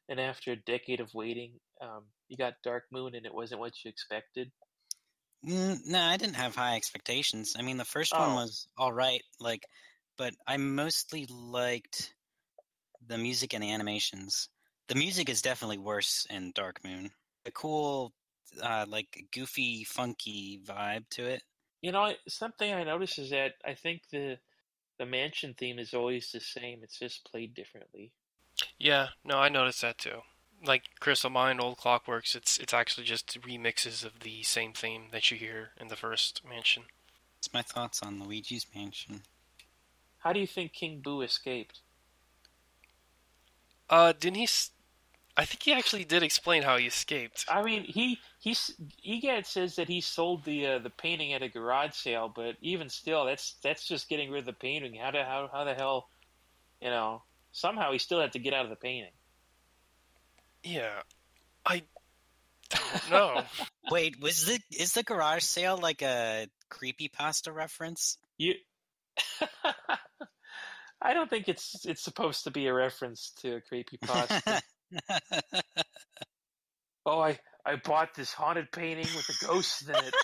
and 0.10 0.20
after 0.20 0.52
a 0.52 0.56
decade 0.56 1.00
of 1.00 1.14
waiting, 1.14 1.60
um, 1.82 2.06
you 2.30 2.38
got 2.38 2.54
Dark 2.64 2.86
Moon 2.92 3.16
and 3.16 3.26
it 3.26 3.34
wasn't 3.34 3.60
what 3.60 3.74
you 3.84 3.90
expected. 3.90 4.52
Mm, 5.46 5.86
no, 5.86 6.00
I 6.02 6.18
didn't 6.18 6.36
have 6.36 6.56
high 6.56 6.76
expectations. 6.76 7.56
I 7.58 7.62
mean, 7.62 7.78
the 7.78 7.86
first 7.86 8.18
one 8.18 8.34
Oh. 8.34 8.34
was 8.34 8.68
all 8.78 8.92
right, 8.94 9.22
like, 9.40 9.66
but 10.18 10.34
I 10.48 10.58
mostly 10.58 11.26
liked 11.28 12.14
the 13.08 13.18
music 13.18 13.54
and 13.54 13.64
the 13.64 13.72
animations. 13.72 14.50
The 14.88 14.96
music 14.96 15.30
is 15.30 15.42
definitely 15.42 15.78
worse 15.78 16.28
in 16.30 16.52
Dark 16.54 16.84
Moon. 16.84 17.12
A 17.46 17.52
cool, 17.52 18.14
uh, 18.62 18.86
like, 18.88 19.28
goofy, 19.32 19.84
funky 19.84 20.60
vibe 20.66 21.08
to 21.12 21.26
it. 21.26 21.44
You 21.82 21.92
know, 21.92 22.14
something 22.28 22.74
I 22.74 22.84
noticed 22.84 23.20
is 23.20 23.30
that 23.32 23.54
I 23.66 23.74
think 23.74 24.04
the 24.12 24.38
the 25.00 25.06
mansion 25.06 25.56
theme 25.58 25.80
is 25.80 25.94
always 25.94 26.32
the 26.32 26.40
same. 26.40 26.80
It's 26.84 27.00
just 27.00 27.26
played 27.30 27.54
differently. 27.54 28.12
Yeah, 28.78 29.10
no, 29.26 29.40
I 29.40 29.50
noticed 29.50 29.82
that 29.82 29.98
too. 29.98 30.22
Like 30.66 30.84
Crystal 31.00 31.30
Mine, 31.30 31.60
Old 31.60 31.78
Clockworks, 31.78 32.36
it's 32.36 32.58
it's 32.58 32.74
actually 32.74 33.06
just 33.06 33.42
remixes 33.42 34.06
of 34.06 34.22
the 34.22 34.44
same 34.44 34.74
theme 34.74 35.08
that 35.12 35.30
you 35.30 35.38
hear 35.38 35.72
in 35.80 35.88
the 35.88 35.96
first 35.96 36.42
mansion. 36.48 36.84
That's 37.38 37.54
my 37.54 37.62
thoughts 37.62 38.02
on 38.02 38.24
Luigi's 38.24 38.66
Mansion. 38.74 39.24
How 40.20 40.32
do 40.32 40.40
you 40.40 40.48
think 40.48 40.72
King 40.72 41.02
Boo 41.02 41.22
escaped? 41.22 41.82
Uh, 43.94 44.12
didn't 44.20 44.38
he? 44.38 44.44
S- 44.46 44.72
I 45.38 45.46
think 45.46 45.62
he 45.62 45.72
actually 45.72 46.04
did 46.04 46.24
explain 46.24 46.64
how 46.64 46.78
he 46.78 46.88
escaped. 46.88 47.46
I 47.48 47.62
mean, 47.62 47.84
he 47.84 48.18
he's 48.40 48.74
Egad 49.04 49.46
says 49.46 49.76
that 49.76 49.88
he 49.88 50.02
sold 50.02 50.44
the 50.46 50.66
uh, 50.66 50.80
the 50.80 50.90
painting 50.90 51.34
at 51.34 51.44
a 51.44 51.48
garage 51.48 51.94
sale, 51.94 52.32
but 52.36 52.56
even 52.60 52.90
still, 52.90 53.26
that's 53.26 53.54
that's 53.62 53.88
just 53.88 54.10
getting 54.10 54.32
rid 54.32 54.40
of 54.40 54.46
the 54.48 54.54
painting. 54.54 54.96
How 54.96 55.12
the 55.12 55.24
how 55.24 55.48
how 55.54 55.64
the 55.64 55.76
hell, 55.76 56.10
you 56.82 56.90
know? 56.90 57.22
Somehow 57.52 57.92
he 57.92 58.00
still 58.00 58.20
had 58.20 58.32
to 58.32 58.40
get 58.40 58.56
out 58.56 58.64
of 58.66 58.72
the 58.72 58.76
painting. 58.76 59.12
Yeah, 60.64 61.02
I 61.64 61.84
don't 62.72 63.12
know. 63.12 63.44
Wait, 63.92 64.20
was 64.20 64.48
the 64.48 64.60
is 64.72 64.94
the 64.94 65.04
garage 65.04 65.44
sale 65.44 65.78
like 65.78 66.02
a 66.02 66.48
creepy 66.70 67.10
pasta 67.10 67.52
reference? 67.52 68.18
You, 68.40 68.56
I 71.04 71.14
don't 71.14 71.30
think 71.30 71.50
it's 71.50 71.86
it's 71.86 72.02
supposed 72.02 72.46
to 72.46 72.52
be 72.52 72.68
a 72.68 72.74
reference 72.74 73.34
to 73.42 73.56
a 73.56 73.62
creepy 73.62 73.98
pasta. 73.98 74.62
oh, 77.06 77.20
I 77.20 77.38
I 77.66 77.76
bought 77.76 78.16
this 78.16 78.32
haunted 78.32 78.72
painting 78.72 79.08
with 79.16 79.28
a 79.30 79.46
ghost 79.46 79.90
in 79.90 79.96
it, 79.96 80.16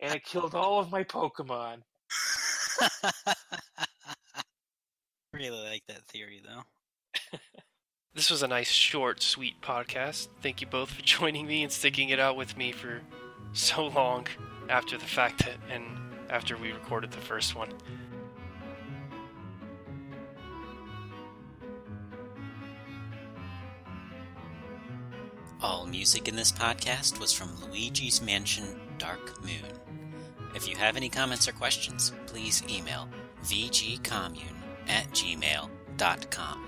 and 0.00 0.14
it 0.14 0.24
killed 0.24 0.54
all 0.54 0.80
of 0.80 0.90
my 0.90 1.04
Pokemon. 1.04 1.82
really 5.34 5.68
like 5.68 5.82
that 5.88 6.06
theory 6.08 6.40
though. 6.44 6.62
This 8.14 8.30
was 8.30 8.42
a 8.42 8.48
nice, 8.48 8.70
short, 8.70 9.22
sweet 9.22 9.60
podcast. 9.62 10.26
Thank 10.42 10.60
you 10.60 10.66
both 10.66 10.90
for 10.90 11.02
joining 11.02 11.46
me 11.46 11.62
and 11.62 11.70
sticking 11.70 12.08
it 12.08 12.18
out 12.18 12.36
with 12.36 12.56
me 12.56 12.72
for 12.72 13.00
so 13.52 13.86
long 13.86 14.26
after 14.68 14.98
the 14.98 15.04
fact 15.04 15.44
that, 15.44 15.54
and 15.70 15.84
after 16.28 16.56
we 16.56 16.72
recorded 16.72 17.12
the 17.12 17.18
first 17.18 17.54
one. 17.54 17.68
All 25.60 25.86
music 25.86 26.28
in 26.28 26.36
this 26.36 26.52
podcast 26.52 27.18
was 27.18 27.32
from 27.32 27.50
Luigi's 27.60 28.22
Mansion 28.22 28.80
Dark 28.96 29.42
Moon. 29.42 29.72
If 30.54 30.68
you 30.68 30.76
have 30.76 30.96
any 30.96 31.08
comments 31.08 31.48
or 31.48 31.52
questions, 31.52 32.12
please 32.26 32.62
email 32.70 33.08
vgcommune 33.42 34.54
at 34.86 35.10
gmail.com. 35.10 36.67